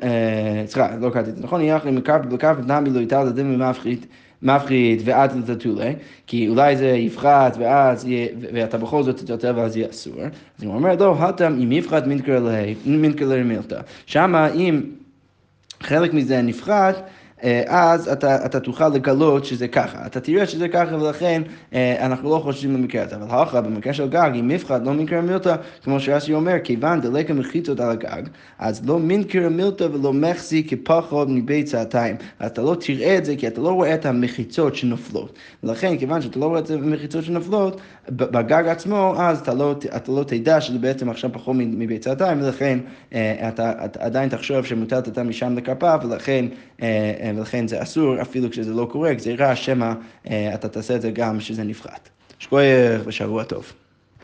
סליחה, 0.67 0.97
לא 1.01 1.11
קראתי 1.11 1.31
את 1.31 1.37
זה 1.37 1.43
נכון, 1.43 1.61
אי 1.61 1.89
הכי 1.89 1.97
מקרפף 1.97 2.33
לקרפף 2.33 2.67
נמי 2.67 2.91
לא 2.91 3.01
יטלטל 3.01 3.23
דילמא 3.25 3.57
מיפחית. 3.57 4.07
מפחית 4.45 5.03
ועד 5.05 5.33
לטטולי, 5.37 5.95
כי 6.27 6.49
אולי 6.49 6.77
זה 6.77 6.87
יפחת 6.87 7.57
ואז 7.59 8.05
יהיה, 8.05 8.29
ואתה 8.41 8.79
בכל 8.79 9.03
זאת 9.03 9.17
תטלטל 9.17 9.53
ואז 9.57 9.77
יהיה 9.77 9.91
אסור. 9.91 10.15
אז 10.59 10.65
הוא 10.65 10.75
אומר, 10.75 10.97
לא, 10.97 11.17
הטם 11.19 11.59
אם 11.63 11.73
יפחת 11.73 12.07
מינקר 12.87 13.27
למילתא. 13.27 13.81
שמה 14.07 14.49
אם 14.49 14.81
חלק 15.81 16.15
מזה 16.15 16.43
נפחת, 16.43 16.97
אה, 16.97 17.03
אז 17.67 18.09
אתה, 18.09 18.47
אתה 18.47 18.61
תוכל 18.61 18.89
לגלות 18.89 19.45
שזה 19.45 19.69
ככה. 19.69 20.07
אתה 20.07 20.21
תראה 20.21 20.47
שזה 20.47 20.69
ככה 20.69 20.97
ולכן 20.97 21.43
אה, 21.75 22.07
אנחנו 22.07 22.31
לא 22.31 22.39
חושבים 22.39 22.75
במקרה 22.75 23.03
הזה. 23.03 23.17
אבל 23.17 23.27
הלכה 23.31 23.61
במקרה 23.61 23.93
של 23.93 24.09
גג, 24.09 24.31
אם 24.41 24.49
מפחד 24.49 24.87
לא 24.87 24.93
מנקר 24.93 25.21
מילתא, 25.21 25.57
כמו 25.83 26.01
שרש"י 26.01 26.35
אומר, 26.35 26.55
כיוון 26.65 27.01
דלקה 27.01 27.35
מחיצות 27.35 27.81
על 27.81 27.91
הגג, 27.91 28.23
אז 28.59 28.87
לא 28.87 28.99
מנקר 28.99 29.49
מילתא 29.49 29.85
ולא 29.93 30.13
מחזי 30.13 30.65
כפחות 30.69 31.29
מבית 31.31 31.67
צעתיים. 31.67 32.17
אתה 32.47 32.63
לא 32.63 32.77
תראה 32.81 33.19
את 33.19 33.25
זה 33.25 33.37
כי 33.37 33.47
אתה 33.47 33.61
לא 33.61 33.69
רואה 33.69 33.95
את 33.95 34.07
המחיצות 34.07 34.77
שנופלות. 34.77 35.39
ולכן, 35.63 35.99
כיוון 35.99 36.23
שאתה 36.23 36.39
לא 36.39 36.47
רואה 36.47 36.61
את 36.61 36.71
המחיצות 36.71 37.25
שנופלות, 37.25 37.81
בגג 38.09 38.69
עצמו, 38.69 39.15
אז 39.19 39.41
אתה 39.41 39.55
לא, 39.55 39.75
אתה 39.97 40.13
לא 40.13 40.25
תדע 40.25 40.61
שזה 40.61 40.79
בעצם 40.79 41.11
עכשיו 41.11 41.31
פחות 41.33 41.57
מבית 41.59 42.03
צעתיים, 42.03 42.43
ולכן 42.43 42.79
אה, 43.15 43.49
אתה, 43.49 43.73
אתה 43.85 44.05
עדיין 44.05 44.29
תחשוב 44.29 44.67
שמותר 44.67 44.99
לתת 44.99 45.19
משם 45.19 45.57
לכרפף, 45.57 46.01
ולכן 46.05 46.45
ולכן 47.37 47.69
זה 47.69 47.83
אסור, 47.83 48.23
אפילו 48.23 48.51
כשזה 48.51 48.75
לא 48.75 48.89
קורה, 48.93 49.15
גזירה, 49.15 49.57
שמא 49.57 49.93
אתה 50.27 50.69
תעשה 50.69 50.97
את 50.97 51.03
זה 51.03 51.11
גם 51.11 51.39
כשזה 51.39 51.65
נפחת. 51.65 52.09
שכוייך 52.39 53.03
ושבוע 53.07 53.45
טוב. 53.45 53.73